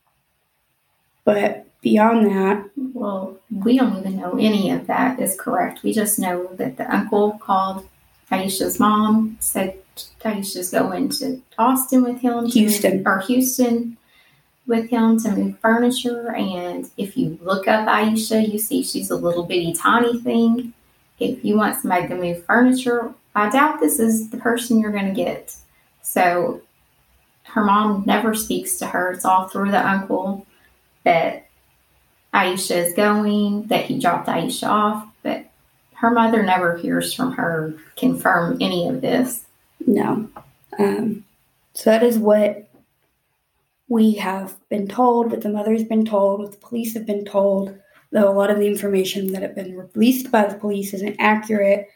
but 1.25 1.67
beyond 1.83 2.27
that, 2.27 2.69
Well, 2.95 3.37
we 3.51 3.79
don't 3.79 3.97
even 3.99 4.17
know 4.17 4.33
any 4.39 4.71
of 4.71 4.87
that 4.87 5.21
is 5.21 5.37
correct. 5.39 5.83
We 5.83 5.93
just 5.93 6.19
know 6.19 6.47
that 6.55 6.77
the 6.77 6.93
uncle 6.95 7.33
called 7.41 7.87
Ieshia's 8.31 8.81
mom, 8.81 9.37
said 9.41 9.77
Ieshia's 10.25 10.71
going 10.71 11.09
to 11.11 11.41
Austin 11.59 12.03
with 12.03 12.21
him, 12.21 12.45
to- 12.49 12.51
Houston. 12.59 13.07
or 13.07 13.21
Houston 13.21 13.97
with 14.67 14.91
him 14.91 15.19
to 15.21 15.31
move 15.31 15.59
furniture. 15.61 16.35
And 16.35 16.91
if 16.97 17.17
you 17.17 17.39
look 17.41 17.69
up 17.69 17.87
Ieshia, 17.89 18.53
you 18.53 18.59
see 18.59 18.83
she's 18.83 19.11
a 19.11 19.17
little 19.17 19.45
bitty 19.45 19.73
tiny 19.73 20.19
thing. 20.21 20.73
If 21.21 21.45
you 21.45 21.57
want 21.57 21.77
somebody 21.77 22.09
to 22.09 22.17
move 22.17 22.45
furniture, 22.45 23.15
I 23.35 23.49
doubt 23.49 23.81
this 23.81 24.01
is 24.01 24.31
the 24.31 24.37
person 24.39 24.81
you're 24.81 24.91
going 24.93 25.07
to 25.07 25.15
get. 25.15 25.55
So 26.03 26.63
her 27.45 27.65
mom 27.65 28.03
never 28.07 28.35
speaks 28.35 28.77
to 28.79 28.87
her. 28.87 29.13
It's 29.13 29.25
all 29.25 29.47
through 29.49 29.71
the 29.71 29.87
uncle 29.89 30.45
that 31.05 31.46
Ieshia 32.35 32.87
is 32.87 32.95
going, 32.95 33.67
that 33.69 33.85
he 33.85 33.99
dropped 33.99 34.29
Ieshia 34.29 34.69
off, 34.69 35.09
but 35.23 35.47
her 35.95 36.11
mother 36.11 36.43
never 36.43 36.77
hears 36.77 37.15
from 37.15 37.33
her 37.33 37.75
confirm 37.97 38.59
any 38.61 38.89
of 38.89 39.01
this. 39.01 39.45
No. 39.87 40.29
Um, 40.79 41.25
so 41.75 41.91
that 41.91 42.03
is 42.03 42.19
what 42.19 42.69
we 43.89 44.15
have 44.15 44.57
been 44.69 44.89
told, 44.89 45.31
what 45.31 45.43
the 45.43 45.49
mother's 45.49 45.85
been 45.85 46.05
told, 46.05 46.41
what 46.41 46.53
the 46.53 46.59
police 46.59 46.95
have 46.95 47.07
been 47.07 47.25
told, 47.25 47.79
though 48.11 48.29
a 48.29 48.35
lot 48.35 48.51
of 48.51 48.59
the 48.59 48.67
information 48.67 49.33
that 49.33 49.43
have 49.43 49.55
been 49.55 49.77
released 49.77 50.31
by 50.31 50.47
the 50.47 50.59
police 50.59 50.93
isn't 50.93 51.17
accurate, 51.19 51.89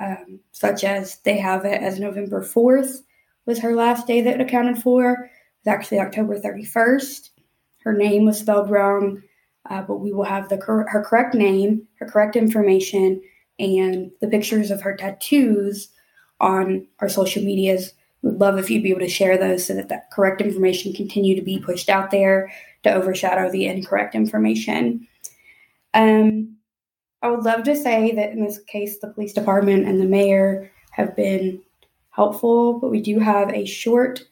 um, 0.00 0.40
such 0.52 0.84
as 0.84 1.18
they 1.18 1.36
have 1.38 1.64
it 1.64 1.80
as 1.82 2.00
November 2.00 2.42
4th 2.42 3.02
was 3.46 3.58
her 3.58 3.74
last 3.74 4.06
day 4.06 4.20
that 4.22 4.40
it 4.40 4.40
accounted 4.40 4.78
for. 4.78 5.12
It 5.12 5.18
was 5.64 5.74
actually 5.74 6.00
October 6.00 6.38
31st. 6.40 7.30
Her 7.82 7.92
name 7.92 8.24
was 8.24 8.38
spelled 8.38 8.70
wrong, 8.70 9.22
uh, 9.70 9.82
but 9.82 9.96
we 9.96 10.12
will 10.12 10.24
have 10.24 10.48
the 10.48 10.58
cor- 10.58 10.88
her 10.88 11.02
correct 11.02 11.34
name, 11.34 11.86
her 11.98 12.06
correct 12.06 12.36
information, 12.36 13.22
and 13.58 14.10
the 14.20 14.28
pictures 14.28 14.70
of 14.70 14.82
her 14.82 14.96
tattoos 14.96 15.88
on 16.40 16.86
our 17.00 17.08
social 17.08 17.42
medias. 17.42 17.92
We'd 18.22 18.40
love 18.40 18.58
if 18.58 18.70
you'd 18.70 18.82
be 18.82 18.90
able 18.90 19.00
to 19.00 19.08
share 19.08 19.36
those 19.36 19.66
so 19.66 19.74
that 19.74 19.88
that 19.88 20.10
correct 20.10 20.40
information 20.40 20.92
continue 20.92 21.36
to 21.36 21.42
be 21.42 21.58
pushed 21.58 21.88
out 21.88 22.10
there 22.10 22.52
to 22.82 22.92
overshadow 22.92 23.50
the 23.50 23.66
incorrect 23.66 24.14
information. 24.14 25.06
Um, 25.92 26.56
I 27.22 27.28
would 27.28 27.44
love 27.44 27.64
to 27.64 27.76
say 27.76 28.12
that 28.12 28.32
in 28.32 28.44
this 28.44 28.58
case, 28.60 28.98
the 28.98 29.08
police 29.08 29.32
department 29.32 29.86
and 29.86 30.00
the 30.00 30.06
mayor 30.06 30.70
have 30.90 31.16
been 31.16 31.62
helpful, 32.10 32.78
but 32.78 32.90
we 32.90 33.00
do 33.00 33.18
have 33.18 33.50
a 33.50 33.64
short 33.64 34.24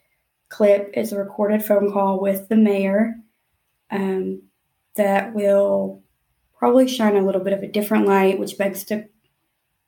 clip. 0.48 0.90
It's 0.94 1.12
a 1.12 1.18
recorded 1.18 1.64
phone 1.64 1.92
call 1.92 2.20
with 2.20 2.48
the 2.48 2.56
mayor 2.56 3.14
um, 3.90 4.42
that 4.96 5.34
will 5.34 6.02
probably 6.58 6.86
shine 6.86 7.16
a 7.16 7.24
little 7.24 7.40
bit 7.40 7.52
of 7.52 7.62
a 7.62 7.68
different 7.68 8.06
light, 8.06 8.38
which 8.38 8.58
begs 8.58 8.84
to, 8.84 9.04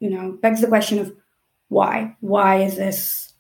you 0.01 0.11
know, 0.11 0.33
begs 0.43 0.61
the 0.61 0.67
question 0.67 0.99
of 0.99 1.15
why? 1.69 2.17
Why 2.21 2.63
is 2.63 2.77
this 2.77 3.33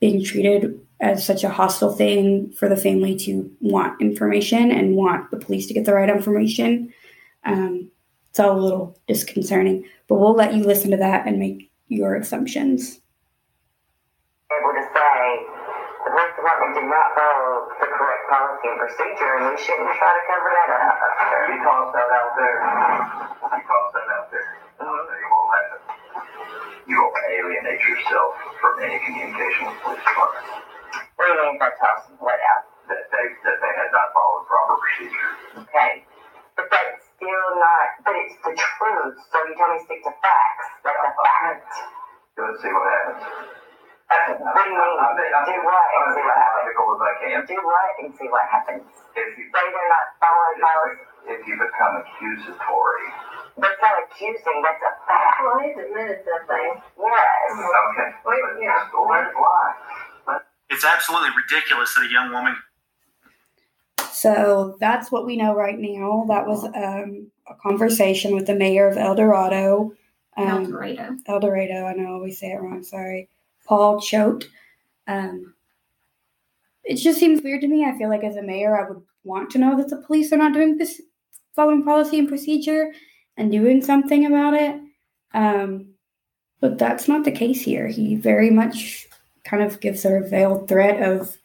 being 0.00 0.22
treated 0.22 0.80
as 1.00 1.24
such 1.24 1.44
a 1.44 1.48
hostile 1.48 1.92
thing 1.92 2.52
for 2.52 2.68
the 2.68 2.76
family 2.76 3.16
to 3.16 3.50
want 3.60 4.00
information 4.00 4.70
and 4.70 4.96
want 4.96 5.30
the 5.30 5.38
police 5.38 5.66
to 5.66 5.74
get 5.74 5.84
the 5.84 5.94
right 5.94 6.10
information? 6.10 6.92
Um, 7.44 7.90
it's 8.30 8.40
all 8.40 8.58
a 8.58 8.60
little 8.60 9.00
disconcerting, 9.06 9.84
but 10.06 10.16
we'll 10.16 10.34
let 10.34 10.54
you 10.54 10.64
listen 10.64 10.90
to 10.90 10.96
that 10.98 11.26
and 11.26 11.38
make 11.38 11.70
your 11.88 12.14
assumptions. 12.14 13.00
able 14.52 14.72
to 14.74 14.84
say 14.94 15.46
the 16.04 16.10
police 16.10 16.36
department 16.36 16.67
did 16.78 16.86
not 16.86 17.10
follow 17.18 17.66
the 17.74 17.88
correct 17.90 18.24
policy 18.30 18.66
and 18.70 18.78
procedure, 18.78 19.32
and 19.42 19.50
we 19.50 19.56
shouldn't 19.58 19.90
try 19.98 20.10
to 20.14 20.22
cover 20.30 20.50
that 20.54 20.70
up. 20.78 20.94
You 21.50 21.58
toss 21.58 21.90
that 21.90 22.06
out 22.06 22.32
there. 22.38 22.58
You 23.50 23.62
toss 23.66 23.88
that 23.98 24.08
out 24.14 24.26
there. 24.30 24.50
Mm-hmm. 24.78 24.86
Tell 24.86 25.18
you 25.18 25.26
will 25.26 25.50
happen. 25.58 25.80
You 26.86 26.96
will 27.02 27.14
alienate 27.34 27.82
yourself 27.82 28.30
from 28.62 28.78
any 28.78 28.98
communication 29.02 29.66
with 29.66 29.74
the 29.74 29.82
police 29.90 30.06
department. 30.06 30.46
What 31.18 31.26
do 31.26 31.30
you 31.34 31.38
mean 31.50 31.58
by 31.58 31.74
tossing 31.82 32.14
what 32.22 32.38
out? 32.38 32.62
That 32.86 33.10
they, 33.10 33.26
that 33.26 33.58
they 33.58 33.72
had 33.74 33.90
not 33.90 34.14
followed 34.14 34.46
proper 34.46 34.78
procedure. 34.78 35.30
Okay. 35.66 36.06
But 36.54 36.70
that's 36.70 37.02
still 37.18 37.46
not, 37.58 38.06
but 38.06 38.14
it's 38.22 38.38
the 38.38 38.54
truth, 38.54 39.18
so 39.34 39.36
you 39.50 39.54
tell 39.58 39.74
me 39.74 39.82
stick 39.82 40.06
to 40.06 40.14
facts. 40.22 40.66
That's 40.86 41.02
a 41.02 41.10
fact. 41.26 41.70
Let's 42.38 42.62
see 42.62 42.70
what 42.70 42.86
happens. 42.86 43.67
What 44.08 44.40
do 44.40 44.72
you 44.72 44.72
mean? 44.72 44.96
I 44.96 45.12
mean, 45.12 45.32
I'm 45.36 45.44
Do 45.44 45.52
what 45.68 45.84
and 45.92 46.08
see 46.16 46.24
what 46.24 46.36
happens? 46.40 46.64
logical 46.64 46.96
as 46.96 47.00
I 47.04 47.12
can. 47.20 47.38
Do 47.44 47.56
what 47.60 47.88
and 48.00 48.08
see 48.16 48.28
what 48.32 48.44
happens. 48.48 48.82
If 49.12 49.28
you, 49.36 49.44
Say 49.52 49.64
they're 49.68 49.92
not 49.92 50.06
following 50.16 50.58
policy. 50.64 51.04
if 51.28 51.40
you 51.44 51.54
become 51.60 51.92
accusatory. 52.00 53.08
That's 53.60 53.80
not 53.84 53.94
accusing, 54.08 54.58
that's 54.64 54.80
a 54.80 54.92
fact. 55.04 55.36
Well, 55.44 55.58
he's 55.60 55.76
admitted 55.76 56.24
something. 56.24 56.68
Yes. 56.96 57.50
Okay. 57.52 58.08
Wait, 58.24 58.40
But 58.48 58.62
yeah. 58.62 58.80
just 58.80 58.92
go 58.92 59.04
let 59.04 59.28
it 59.28 59.34
fly. 59.36 60.40
It's 60.70 60.84
absolutely 60.84 61.30
ridiculous 61.36 61.92
that 61.94 62.04
a 62.06 62.10
young 62.12 62.32
woman 62.32 62.54
So 64.12 64.76
that's 64.80 65.10
what 65.10 65.26
we 65.26 65.36
know 65.36 65.54
right 65.54 65.78
now. 65.78 66.24
That 66.28 66.46
was 66.46 66.64
um, 66.64 67.30
a 67.48 67.54
conversation 67.60 68.34
with 68.34 68.46
the 68.46 68.54
mayor 68.54 68.88
of 68.88 68.96
El 68.96 69.14
Dorado. 69.14 69.92
El 70.36 70.46
Um, 70.48 70.70
Dorado. 70.70 71.16
El 71.26 71.40
Dorado, 71.40 71.84
I 71.86 71.92
know 71.94 72.08
I 72.08 72.12
always 72.12 72.38
say 72.38 72.52
it 72.52 72.60
wrong, 72.60 72.82
sorry. 72.84 73.28
Paul 73.68 74.00
Choate. 74.00 74.48
Um, 75.06 75.54
it 76.84 76.96
just 76.96 77.20
seems 77.20 77.42
weird 77.42 77.60
to 77.60 77.68
me. 77.68 77.84
I 77.84 77.96
feel 77.98 78.08
like 78.08 78.24
as 78.24 78.36
a 78.36 78.42
mayor, 78.42 78.78
I 78.78 78.88
would 78.88 79.02
want 79.24 79.50
to 79.50 79.58
know 79.58 79.76
that 79.76 79.90
the 79.90 79.98
police 79.98 80.32
are 80.32 80.38
not 80.38 80.54
doing 80.54 80.78
this, 80.78 81.02
following 81.54 81.84
policy 81.84 82.18
and 82.18 82.28
procedure 82.28 82.92
and 83.36 83.52
doing 83.52 83.84
something 83.84 84.24
about 84.24 84.54
it. 84.54 84.80
Um, 85.34 85.90
but 86.60 86.78
that's 86.78 87.08
not 87.08 87.24
the 87.24 87.30
case 87.30 87.60
here. 87.60 87.88
He 87.88 88.16
very 88.16 88.50
much 88.50 89.06
kind 89.44 89.62
of 89.62 89.80
gives 89.80 90.04
a 90.04 90.20
veiled 90.20 90.66
threat 90.66 91.02
of, 91.02 91.36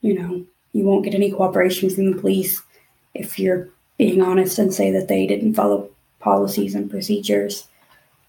you 0.00 0.18
know, 0.18 0.44
you 0.72 0.84
won't 0.84 1.04
get 1.04 1.14
any 1.14 1.30
cooperation 1.30 1.88
from 1.88 2.12
the 2.12 2.20
police 2.20 2.60
if 3.14 3.38
you're 3.38 3.68
being 3.96 4.20
honest 4.20 4.58
and 4.58 4.74
say 4.74 4.90
that 4.90 5.08
they 5.08 5.26
didn't 5.26 5.54
follow 5.54 5.88
policies 6.18 6.74
and 6.74 6.90
procedures. 6.90 7.68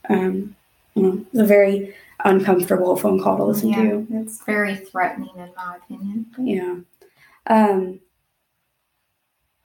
Um, 0.09 0.55
you 0.95 1.03
know, 1.03 1.41
a 1.41 1.45
very 1.45 1.95
uncomfortable 2.25 2.95
phone 2.95 3.21
call 3.21 3.37
to 3.37 3.43
listen 3.43 3.69
Yeah, 3.69 3.81
to. 3.83 4.07
it's 4.11 4.43
very 4.43 4.75
threatening 4.75 5.29
in 5.35 5.51
my 5.55 5.77
opinion. 5.77 6.25
Yeah. 6.39 6.75
Um, 7.47 7.99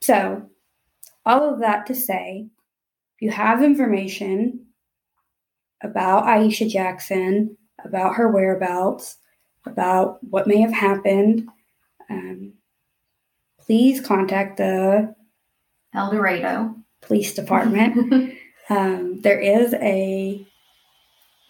so, 0.00 0.48
all 1.24 1.52
of 1.52 1.60
that 1.60 1.86
to 1.86 1.94
say, 1.94 2.46
If 3.16 3.22
you 3.22 3.30
have 3.30 3.62
information 3.62 4.66
about 5.82 6.24
Ieshia 6.24 6.68
Jackson, 6.70 7.56
about 7.84 8.14
her 8.14 8.28
whereabouts, 8.30 9.16
about 9.66 10.22
what 10.24 10.46
may 10.46 10.60
have 10.60 10.72
happened, 10.72 11.48
um, 12.08 12.52
please 13.58 14.00
contact 14.00 14.58
the 14.58 15.14
El 15.94 16.10
Dorado. 16.12 16.74
police 17.02 17.34
department. 17.34 18.34
um, 18.70 19.20
there 19.22 19.40
is 19.40 19.74
a 19.74 20.45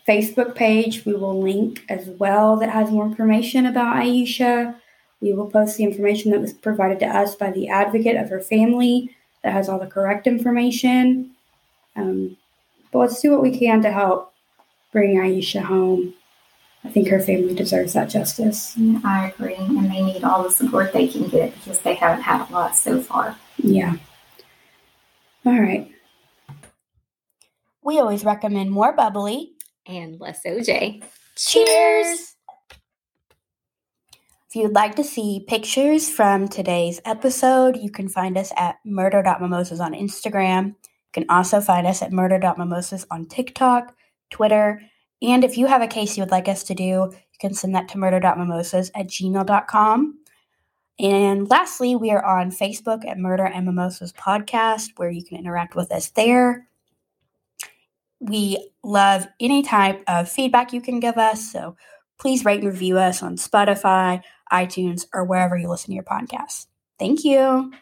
Facebook 0.06 0.54
page 0.54 1.04
we 1.04 1.14
will 1.14 1.40
link 1.40 1.84
as 1.88 2.08
well 2.08 2.56
that 2.56 2.70
has 2.70 2.90
more 2.90 3.06
information 3.06 3.66
about 3.66 3.96
Ieshia. 3.96 4.76
We 5.20 5.32
will 5.32 5.50
post 5.50 5.76
the 5.76 5.84
information 5.84 6.30
that 6.30 6.40
was 6.40 6.52
provided 6.52 7.00
to 7.00 7.06
us 7.06 7.34
by 7.34 7.50
the 7.50 7.68
advocate 7.68 8.16
of 8.16 8.30
her 8.30 8.40
family 8.40 9.16
that 9.42 9.52
has 9.52 9.68
all 9.68 9.78
the 9.78 9.86
correct 9.86 10.26
information. 10.26 11.32
Um, 11.96 12.36
but 12.92 12.98
let's 12.98 13.20
do 13.20 13.32
what 13.32 13.42
we 13.42 13.58
can 13.58 13.82
to 13.82 13.90
help 13.90 14.32
bring 14.92 15.16
Ieshia 15.16 15.62
home. 15.62 16.14
I 16.84 16.88
think 16.90 17.08
her 17.08 17.20
family 17.20 17.54
deserves 17.54 17.94
that 17.94 18.08
justice. 18.08 18.76
I 19.04 19.32
agree. 19.34 19.56
And 19.56 19.90
they 19.90 20.02
need 20.02 20.22
all 20.22 20.44
the 20.44 20.50
support 20.50 20.92
they 20.92 21.08
can 21.08 21.28
get 21.28 21.52
because 21.54 21.80
they 21.80 21.94
haven't 21.94 22.22
had 22.22 22.48
a 22.48 22.52
lot 22.52 22.76
so 22.76 23.02
far. 23.02 23.36
Yeah. 23.56 23.96
All 25.44 25.60
right. 25.60 25.90
We 27.82 27.98
always 27.98 28.24
recommend 28.24 28.70
more 28.70 28.92
bubbly. 28.92 29.55
And 29.86 30.20
less 30.20 30.40
OJ. 30.44 31.02
Cheers! 31.36 32.34
If 34.48 34.54
you'd 34.54 34.72
like 34.72 34.96
to 34.96 35.04
see 35.04 35.44
pictures 35.46 36.08
from 36.08 36.48
today's 36.48 37.00
episode, 37.04 37.76
you 37.76 37.90
can 37.90 38.08
find 38.08 38.38
us 38.38 38.52
at 38.56 38.76
murder.mimosas 38.84 39.80
on 39.80 39.92
Instagram. 39.92 40.68
You 40.68 41.12
can 41.12 41.26
also 41.28 41.60
find 41.60 41.86
us 41.86 42.02
at 42.02 42.12
murder.mimosas 42.12 43.06
on 43.10 43.26
TikTok, 43.26 43.94
Twitter, 44.30 44.80
and 45.22 45.44
if 45.44 45.56
you 45.56 45.66
have 45.66 45.82
a 45.82 45.86
case 45.86 46.16
you 46.16 46.22
would 46.22 46.30
like 46.30 46.48
us 46.48 46.62
to 46.64 46.74
do, 46.74 46.84
you 46.84 47.38
can 47.40 47.54
send 47.54 47.74
that 47.74 47.88
to 47.88 47.98
murder.mimosas 47.98 48.90
at 48.94 49.08
gmail.com. 49.08 50.18
And 50.98 51.50
lastly, 51.50 51.96
we 51.96 52.10
are 52.10 52.24
on 52.24 52.50
Facebook 52.50 53.06
at 53.06 53.18
Murder 53.18 53.44
and 53.44 53.66
Mimosas 53.66 54.12
Podcast, 54.12 54.90
where 54.96 55.10
you 55.10 55.24
can 55.24 55.38
interact 55.38 55.74
with 55.74 55.92
us 55.92 56.10
there. 56.10 56.68
We 58.20 58.70
love 58.82 59.26
any 59.40 59.62
type 59.62 60.02
of 60.08 60.28
feedback 60.28 60.72
you 60.72 60.80
can 60.80 61.00
give 61.00 61.18
us. 61.18 61.50
So 61.50 61.76
please 62.18 62.44
rate 62.44 62.60
and 62.60 62.68
review 62.68 62.98
us 62.98 63.22
on 63.22 63.36
Spotify, 63.36 64.22
iTunes, 64.52 65.06
or 65.12 65.24
wherever 65.24 65.56
you 65.56 65.68
listen 65.68 65.88
to 65.88 65.94
your 65.94 66.04
podcasts. 66.04 66.66
Thank 66.98 67.24
you. 67.24 67.72